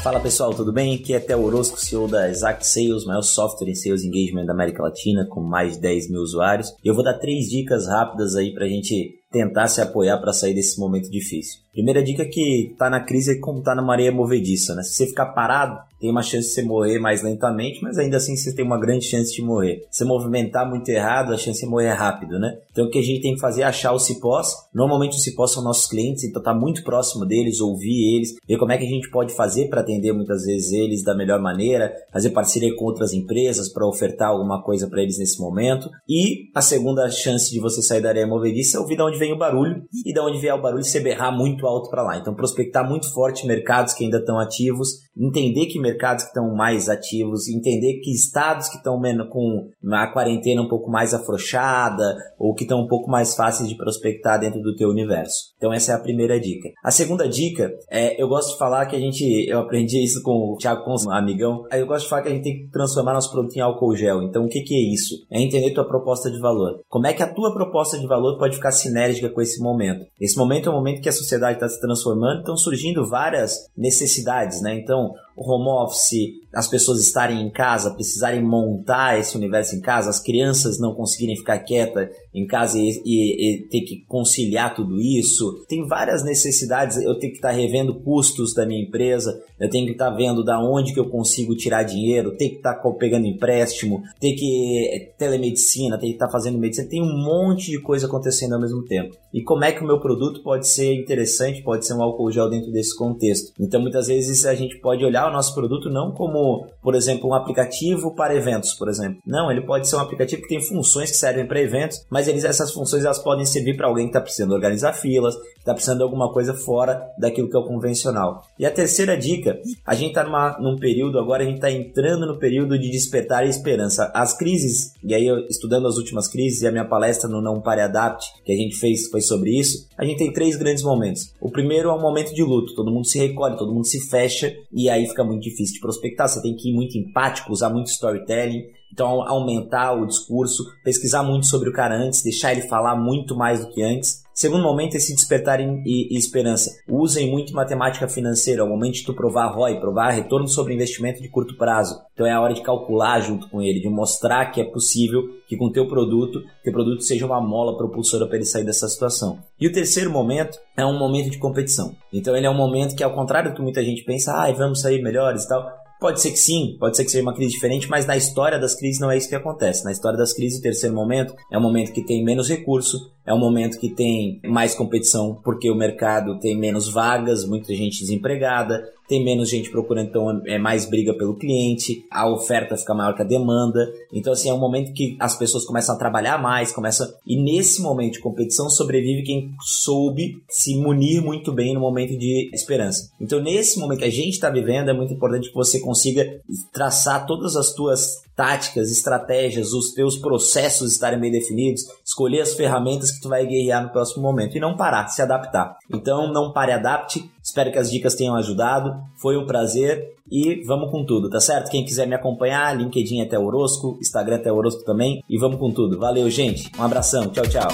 Fala 0.00 0.20
pessoal, 0.20 0.54
tudo 0.54 0.72
bem? 0.72 0.94
Aqui 0.94 1.12
é 1.12 1.18
Theo 1.18 1.42
Orozco, 1.42 1.76
CEO 1.80 2.06
da 2.06 2.30
Exact 2.30 2.64
Sales, 2.64 3.04
maior 3.04 3.22
software 3.22 3.68
em 3.68 3.74
Sales 3.74 4.04
Engagement 4.04 4.46
da 4.46 4.52
América 4.52 4.84
Latina, 4.84 5.26
com 5.28 5.40
mais 5.40 5.72
de 5.74 5.80
10 5.80 6.08
mil 6.12 6.20
usuários. 6.20 6.72
Eu 6.84 6.94
vou 6.94 7.02
dar 7.02 7.18
três 7.18 7.46
dicas 7.46 7.88
rápidas 7.88 8.36
aí 8.36 8.54
pra 8.54 8.68
gente 8.68 9.16
tentar 9.30 9.68
se 9.68 9.80
apoiar 9.80 10.18
para 10.18 10.32
sair 10.32 10.54
desse 10.54 10.78
momento 10.78 11.10
difícil. 11.10 11.60
Primeira 11.76 12.02
dica 12.02 12.22
é 12.22 12.26
que 12.26 12.74
tá 12.78 12.88
na 12.88 13.00
crise 13.00 13.32
é 13.32 13.38
como 13.38 13.62
tá 13.62 13.74
na 13.74 13.82
maré 13.82 14.10
movediça, 14.10 14.74
né? 14.74 14.82
Se 14.82 14.94
você 14.94 15.06
ficar 15.08 15.26
parado, 15.26 15.78
tem 16.00 16.10
uma 16.10 16.22
chance 16.22 16.48
de 16.48 16.54
você 16.54 16.62
morrer 16.62 16.98
mais 16.98 17.22
lentamente, 17.22 17.82
mas 17.82 17.98
ainda 17.98 18.16
assim 18.16 18.34
você 18.34 18.54
tem 18.54 18.64
uma 18.64 18.80
grande 18.80 19.04
chance 19.04 19.34
de 19.34 19.42
morrer. 19.42 19.82
Se 19.90 20.02
movimentar 20.02 20.68
muito 20.68 20.88
errado, 20.88 21.34
a 21.34 21.36
chance 21.36 21.60
de 21.60 21.66
morrer 21.66 21.88
é 21.88 21.92
rápido, 21.92 22.38
né? 22.38 22.56
Então 22.70 22.86
o 22.86 22.90
que 22.90 22.98
a 22.98 23.02
gente 23.02 23.20
tem 23.20 23.34
que 23.34 23.40
fazer 23.40 23.62
é 23.62 23.64
achar 23.64 23.92
os 23.92 24.06
cipós. 24.06 24.54
Normalmente 24.74 25.16
os 25.16 25.22
cipós 25.22 25.52
são 25.52 25.62
nossos 25.62 25.86
clientes, 25.86 26.24
então 26.24 26.42
tá 26.42 26.54
muito 26.54 26.82
próximo 26.82 27.26
deles, 27.26 27.60
ouvir 27.60 28.16
eles, 28.16 28.36
ver 28.46 28.56
como 28.56 28.72
é 28.72 28.78
que 28.78 28.86
a 28.86 28.88
gente 28.88 29.10
pode 29.10 29.34
fazer 29.34 29.68
para 29.68 29.82
atender 29.82 30.12
muitas 30.14 30.44
vezes 30.44 30.72
eles 30.72 31.02
da 31.02 31.14
melhor 31.14 31.40
maneira, 31.40 31.92
fazer 32.10 32.30
parceria 32.30 32.74
com 32.74 32.86
outras 32.86 33.12
empresas 33.12 33.70
para 33.70 33.86
ofertar 33.86 34.30
alguma 34.30 34.62
coisa 34.62 34.88
para 34.88 35.02
eles 35.02 35.18
nesse 35.18 35.38
momento. 35.40 35.90
E 36.08 36.48
a 36.54 36.62
segunda 36.62 37.10
chance 37.10 37.50
de 37.50 37.60
você 37.60 37.82
sair 37.82 38.00
da 38.00 38.08
areia 38.08 38.26
movediça 38.26 38.78
é 38.78 38.80
ouvir 38.80 38.96
de 38.96 39.02
onde 39.02 39.15
vem 39.18 39.32
o 39.32 39.38
barulho 39.38 39.82
e 40.04 40.12
de 40.12 40.20
onde 40.20 40.38
vier 40.38 40.54
o 40.54 40.60
barulho 40.60 40.84
você 40.84 41.00
berrar 41.00 41.36
muito 41.36 41.66
alto 41.66 41.90
para 41.90 42.02
lá. 42.02 42.16
Então 42.16 42.34
prospectar 42.34 42.88
muito 42.88 43.12
forte 43.12 43.46
mercados 43.46 43.94
que 43.94 44.04
ainda 44.04 44.18
estão 44.18 44.38
ativos, 44.38 44.88
entender 45.16 45.66
que 45.66 45.80
mercados 45.80 46.24
que 46.24 46.28
estão 46.28 46.54
mais 46.54 46.88
ativos, 46.88 47.48
entender 47.48 48.00
que 48.00 48.10
estados 48.10 48.68
que 48.68 48.76
estão 48.76 49.00
com 49.30 49.70
a 49.92 50.06
quarentena 50.12 50.62
um 50.62 50.68
pouco 50.68 50.90
mais 50.90 51.14
afrouxada 51.14 52.16
ou 52.38 52.54
que 52.54 52.64
estão 52.64 52.80
um 52.80 52.88
pouco 52.88 53.10
mais 53.10 53.34
fáceis 53.34 53.68
de 53.68 53.76
prospectar 53.76 54.38
dentro 54.38 54.60
do 54.60 54.74
teu 54.74 54.88
universo. 54.88 55.52
Então 55.56 55.72
essa 55.72 55.92
é 55.92 55.94
a 55.94 56.00
primeira 56.00 56.38
dica. 56.40 56.68
A 56.84 56.90
segunda 56.90 57.28
dica 57.28 57.72
é, 57.90 58.20
eu 58.20 58.28
gosto 58.28 58.52
de 58.52 58.58
falar 58.58 58.86
que 58.86 58.96
a 58.96 59.00
gente, 59.00 59.46
eu 59.48 59.60
aprendi 59.60 60.02
isso 60.02 60.22
com 60.22 60.52
o 60.52 60.56
Thiago 60.56 60.84
Cons, 60.84 61.06
um 61.06 61.10
amigão, 61.10 61.64
eu 61.72 61.86
gosto 61.86 62.04
de 62.04 62.10
falar 62.10 62.22
que 62.22 62.28
a 62.28 62.32
gente 62.32 62.44
tem 62.44 62.56
que 62.58 62.70
transformar 62.70 63.14
nosso 63.14 63.30
produto 63.30 63.56
em 63.56 63.60
álcool 63.60 63.96
gel. 63.96 64.22
Então 64.22 64.44
o 64.44 64.48
que, 64.48 64.60
que 64.62 64.74
é 64.74 64.94
isso? 64.94 65.14
É 65.30 65.40
entender 65.40 65.72
tua 65.72 65.86
proposta 65.86 66.30
de 66.30 66.38
valor. 66.40 66.80
Como 66.88 67.06
é 67.06 67.12
que 67.12 67.22
a 67.22 67.32
tua 67.32 67.52
proposta 67.52 67.98
de 67.98 68.06
valor 68.06 68.38
pode 68.38 68.56
ficar 68.56 68.72
sinérgica 69.06 69.30
com 69.30 69.40
esse 69.40 69.60
momento? 69.60 70.06
Esse 70.20 70.36
momento 70.36 70.68
é 70.68 70.72
um 70.72 70.76
momento 70.76 71.00
que 71.00 71.08
a 71.08 71.12
sociedade 71.12 71.54
está 71.54 71.68
se 71.68 71.80
transformando, 71.80 72.40
estão 72.40 72.56
surgindo 72.56 73.06
várias 73.06 73.68
necessidades, 73.76 74.60
né? 74.60 74.74
Então, 74.74 75.14
o 75.36 75.52
home 75.52 75.68
office, 75.68 76.46
as 76.54 76.66
pessoas 76.66 77.00
estarem 77.00 77.42
em 77.42 77.50
casa, 77.50 77.92
precisarem 77.92 78.42
montar 78.42 79.18
esse 79.18 79.36
universo 79.36 79.76
em 79.76 79.80
casa, 79.80 80.08
as 80.08 80.18
crianças 80.18 80.80
não 80.80 80.94
conseguirem 80.94 81.36
ficar 81.36 81.58
quietas 81.58 82.08
em 82.34 82.46
casa 82.46 82.78
e, 82.78 83.02
e, 83.04 83.64
e 83.64 83.68
ter 83.68 83.82
que 83.82 84.04
conciliar 84.06 84.74
tudo 84.74 84.98
isso. 84.98 85.64
Tem 85.68 85.86
várias 85.86 86.24
necessidades, 86.24 86.96
eu 86.96 87.18
tenho 87.18 87.32
que 87.32 87.38
estar 87.38 87.50
tá 87.50 87.54
revendo 87.54 88.00
custos 88.00 88.54
da 88.54 88.64
minha 88.64 88.82
empresa, 88.82 89.38
eu 89.60 89.68
tenho 89.68 89.86
que 89.86 89.92
estar 89.92 90.10
tá 90.10 90.16
vendo 90.16 90.42
da 90.42 90.58
onde 90.58 90.94
que 90.94 91.00
eu 91.00 91.10
consigo 91.10 91.54
tirar 91.54 91.82
dinheiro, 91.82 92.36
tenho 92.36 92.52
que 92.52 92.56
estar 92.56 92.74
tá 92.74 92.90
pegando 92.98 93.26
empréstimo, 93.26 94.02
tem 94.18 94.34
que 94.34 94.88
eh, 94.94 95.12
telemedicina, 95.18 95.98
tem 95.98 96.10
que 96.10 96.16
estar 96.16 96.30
fazendo 96.30 96.58
medicina, 96.58 96.88
tem 96.88 97.02
um 97.02 97.22
monte 97.22 97.70
de 97.70 97.80
coisa 97.80 98.06
acontecendo 98.06 98.54
ao 98.54 98.60
mesmo 98.60 98.82
tempo. 98.84 99.14
E 99.32 99.42
como 99.42 99.64
é 99.64 99.72
que 99.72 99.82
o 99.82 99.86
meu 99.86 100.00
produto 100.00 100.42
pode 100.42 100.66
ser 100.66 100.94
interessante, 100.94 101.62
pode 101.62 101.86
ser 101.86 101.92
um 101.92 102.02
álcool 102.02 102.32
gel 102.32 102.48
dentro 102.48 102.72
desse 102.72 102.96
contexto? 102.96 103.52
Então 103.60 103.80
muitas 103.80 104.06
vezes 104.06 104.46
a 104.46 104.54
gente 104.54 104.78
pode 104.78 105.04
olhar 105.04 105.25
o 105.28 105.32
nosso 105.32 105.54
produto 105.54 105.90
não 105.90 106.12
como, 106.12 106.66
por 106.82 106.94
exemplo, 106.94 107.28
um 107.28 107.34
aplicativo 107.34 108.14
para 108.14 108.34
eventos, 108.34 108.74
por 108.74 108.88
exemplo. 108.88 109.20
Não, 109.26 109.50
ele 109.50 109.62
pode 109.62 109.88
ser 109.88 109.96
um 109.96 110.00
aplicativo 110.00 110.42
que 110.42 110.48
tem 110.48 110.60
funções 110.60 111.10
que 111.10 111.16
servem 111.16 111.46
para 111.46 111.60
eventos, 111.60 112.04
mas 112.10 112.28
eles, 112.28 112.44
essas 112.44 112.72
funções 112.72 113.04
elas 113.04 113.18
podem 113.18 113.44
servir 113.44 113.76
para 113.76 113.86
alguém 113.86 114.06
que 114.06 114.10
está 114.10 114.20
precisando 114.20 114.52
organizar 114.52 114.92
filas, 114.92 115.36
que 115.36 115.58
está 115.58 115.72
precisando 115.72 115.98
de 115.98 116.04
alguma 116.04 116.32
coisa 116.32 116.54
fora 116.54 117.02
daquilo 117.18 117.48
que 117.48 117.56
é 117.56 117.60
o 117.60 117.66
convencional. 117.66 118.42
E 118.58 118.64
a 118.64 118.70
terceira 118.70 119.16
dica, 119.16 119.58
a 119.84 119.94
gente 119.94 120.08
está 120.08 120.56
num 120.60 120.76
período 120.76 121.18
agora, 121.18 121.42
a 121.42 121.46
gente 121.46 121.56
está 121.56 121.70
entrando 121.70 122.26
no 122.26 122.38
período 122.38 122.78
de 122.78 122.90
despertar 122.90 123.42
a 123.42 123.46
esperança. 123.46 124.10
As 124.14 124.36
crises, 124.36 124.92
e 125.02 125.14
aí 125.14 125.26
eu, 125.26 125.40
estudando 125.48 125.86
as 125.86 125.96
últimas 125.96 126.28
crises 126.28 126.62
e 126.62 126.66
a 126.66 126.72
minha 126.72 126.84
palestra 126.84 127.28
no 127.28 127.42
Não 127.42 127.60
Pare 127.60 127.82
Adapt, 127.82 128.24
que 128.44 128.52
a 128.52 128.56
gente 128.56 128.76
fez 128.76 129.08
foi 129.08 129.20
sobre 129.20 129.58
isso, 129.58 129.88
a 129.96 130.04
gente 130.04 130.18
tem 130.18 130.32
três 130.32 130.56
grandes 130.56 130.82
momentos. 130.82 131.32
O 131.40 131.50
primeiro 131.50 131.88
é 131.88 131.92
um 131.92 132.00
momento 132.00 132.34
de 132.34 132.42
luto, 132.42 132.74
todo 132.74 132.92
mundo 132.92 133.06
se 133.06 133.18
recolhe, 133.18 133.56
todo 133.56 133.72
mundo 133.72 133.86
se 133.86 134.00
fecha 134.08 134.52
e 134.72 134.88
aí 134.88 135.06
fica 135.16 135.24
muito 135.24 135.42
difícil 135.42 135.74
de 135.74 135.80
prospectar. 135.80 136.28
Você 136.28 136.42
tem 136.42 136.54
que 136.54 136.70
ir 136.70 136.74
muito 136.74 136.98
empático, 136.98 137.50
usar 137.50 137.70
muito 137.70 137.86
storytelling, 137.86 138.64
então 138.92 139.22
aumentar 139.22 139.92
o 139.92 140.06
discurso, 140.06 140.64
pesquisar 140.82 141.22
muito 141.22 141.46
sobre 141.46 141.68
o 141.68 141.72
cara 141.72 141.96
antes, 141.96 142.22
deixar 142.22 142.52
ele 142.52 142.62
falar 142.62 142.96
muito 142.96 143.36
mais 143.36 143.60
do 143.60 143.70
que 143.72 143.82
antes. 143.82 144.24
Segundo 144.32 144.62
momento 144.62 144.96
é 144.96 145.00
se 145.00 145.14
despertar 145.14 145.60
em, 145.60 145.82
esperança. 146.10 146.70
Usem 146.86 147.30
muito 147.30 147.54
matemática 147.54 148.06
financeira, 148.06 148.60
é 148.60 148.64
o 148.64 148.68
momento 148.68 148.96
de 148.96 149.04
tu 149.04 149.14
provar 149.14 149.46
ROI, 149.46 149.80
provar 149.80 150.10
retorno 150.10 150.46
sobre 150.46 150.74
investimento 150.74 151.22
de 151.22 151.28
curto 151.28 151.56
prazo. 151.56 151.98
Então 152.12 152.26
é 152.26 152.32
a 152.32 152.40
hora 152.40 152.52
de 152.52 152.62
calcular 152.62 153.20
junto 153.20 153.48
com 153.48 153.62
ele, 153.62 153.80
de 153.80 153.88
mostrar 153.88 154.46
que 154.46 154.60
é 154.60 154.64
possível 154.64 155.22
que 155.48 155.56
com 155.56 155.72
teu 155.72 155.88
produto, 155.88 156.42
teu 156.62 156.72
produto 156.72 157.02
seja 157.02 157.24
uma 157.24 157.40
mola 157.40 157.78
propulsora 157.78 158.26
para 158.26 158.36
ele 158.36 158.44
sair 158.44 158.64
dessa 158.64 158.88
situação. 158.88 159.38
E 159.58 159.66
o 159.66 159.72
terceiro 159.72 160.10
momento 160.10 160.58
é 160.76 160.84
um 160.84 160.98
momento 160.98 161.30
de 161.30 161.38
competição. 161.38 161.96
Então 162.12 162.36
ele 162.36 162.46
é 162.46 162.50
um 162.50 162.56
momento 162.56 162.94
que 162.94 163.02
ao 163.02 163.14
contrário 163.14 163.50
do 163.50 163.56
que 163.56 163.62
muita 163.62 163.82
gente 163.82 164.04
pensa, 164.04 164.32
ah, 164.34 164.52
vamos 164.52 164.82
sair 164.82 165.02
melhores 165.02 165.44
e 165.44 165.48
tal, 165.48 165.66
Pode 165.98 166.20
ser 166.20 166.30
que 166.30 166.38
sim, 166.38 166.76
pode 166.78 166.96
ser 166.96 167.04
que 167.04 167.10
seja 167.10 167.22
uma 167.22 167.34
crise 167.34 167.52
diferente, 167.52 167.88
mas 167.88 168.06
na 168.06 168.16
história 168.16 168.58
das 168.58 168.74
crises 168.74 169.00
não 169.00 169.10
é 169.10 169.16
isso 169.16 169.28
que 169.28 169.34
acontece. 169.34 169.82
Na 169.82 169.92
história 169.92 170.18
das 170.18 170.32
crises, 170.32 170.58
o 170.58 170.62
terceiro 170.62 170.94
momento 170.94 171.34
é 171.50 171.56
um 171.56 171.62
momento 171.62 171.92
que 171.92 172.04
tem 172.04 172.22
menos 172.22 172.48
recurso, 172.48 173.10
é 173.24 173.32
um 173.32 173.38
momento 173.38 173.78
que 173.78 173.88
tem 173.88 174.40
mais 174.44 174.74
competição 174.74 175.40
porque 175.42 175.70
o 175.70 175.74
mercado 175.74 176.38
tem 176.38 176.56
menos 176.56 176.92
vagas, 176.92 177.46
muita 177.46 177.74
gente 177.74 178.00
desempregada, 178.00 178.84
tem 179.08 179.24
menos 179.24 179.48
gente 179.48 179.70
procurando, 179.70 180.08
então 180.08 180.42
é 180.46 180.58
mais 180.58 180.86
briga 180.86 181.14
pelo 181.14 181.36
cliente, 181.36 182.04
a 182.10 182.28
oferta 182.28 182.76
fica 182.76 182.94
maior 182.94 183.14
que 183.14 183.22
a 183.22 183.24
demanda. 183.24 183.88
Então, 184.12 184.32
assim, 184.32 184.48
é 184.48 184.54
um 184.54 184.58
momento 184.58 184.92
que 184.92 185.16
as 185.20 185.36
pessoas 185.36 185.64
começam 185.64 185.94
a 185.94 185.98
trabalhar 185.98 186.40
mais, 186.40 186.72
começam. 186.72 187.06
E 187.26 187.36
nesse 187.36 187.80
momento 187.80 188.14
de 188.14 188.20
competição 188.20 188.68
sobrevive 188.68 189.22
quem 189.22 189.54
soube 189.60 190.42
se 190.48 190.76
munir 190.76 191.22
muito 191.22 191.52
bem 191.52 191.74
no 191.74 191.80
momento 191.80 192.16
de 192.18 192.50
esperança. 192.52 193.10
Então, 193.20 193.40
nesse 193.40 193.78
momento 193.78 193.98
que 193.98 194.04
a 194.04 194.10
gente 194.10 194.34
está 194.34 194.50
vivendo, 194.50 194.90
é 194.90 194.92
muito 194.92 195.14
importante 195.14 195.48
que 195.48 195.54
você 195.54 195.80
consiga 195.80 196.40
traçar 196.72 197.26
todas 197.26 197.56
as 197.56 197.72
tuas 197.72 198.26
táticas, 198.36 198.90
estratégias, 198.90 199.72
os 199.72 199.92
teus 199.94 200.18
processos 200.18 200.92
estarem 200.92 201.18
bem 201.18 201.32
definidos, 201.32 201.82
escolher 202.04 202.42
as 202.42 202.52
ferramentas 202.52 203.10
que 203.10 203.20
tu 203.20 203.30
vai 203.30 203.46
guerrear 203.46 203.82
no 203.82 203.88
próximo 203.88 204.22
momento 204.22 204.56
e 204.56 204.60
não 204.60 204.76
parar, 204.76 205.08
se 205.08 205.22
adaptar. 205.22 205.78
Então 205.90 206.30
não 206.30 206.52
pare, 206.52 206.72
adapte. 206.72 207.30
Espero 207.46 207.70
que 207.70 207.78
as 207.78 207.88
dicas 207.88 208.16
tenham 208.16 208.34
ajudado. 208.34 208.92
Foi 209.14 209.36
um 209.36 209.46
prazer 209.46 210.16
e 210.28 210.64
vamos 210.64 210.90
com 210.90 211.06
tudo, 211.06 211.30
tá 211.30 211.38
certo? 211.38 211.70
Quem 211.70 211.84
quiser 211.84 212.04
me 212.04 212.16
acompanhar, 212.16 212.76
LinkedIn 212.76 213.22
até 213.22 213.38
Orosco, 213.38 213.96
Instagram 214.00 214.34
até 214.34 214.50
Orosco 214.50 214.84
também 214.84 215.22
e 215.30 215.38
vamos 215.38 215.56
com 215.56 215.70
tudo. 215.70 215.96
Valeu, 215.96 216.28
gente. 216.28 216.68
Um 216.76 216.82
abração. 216.82 217.28
Tchau, 217.28 217.46
tchau. 217.46 217.68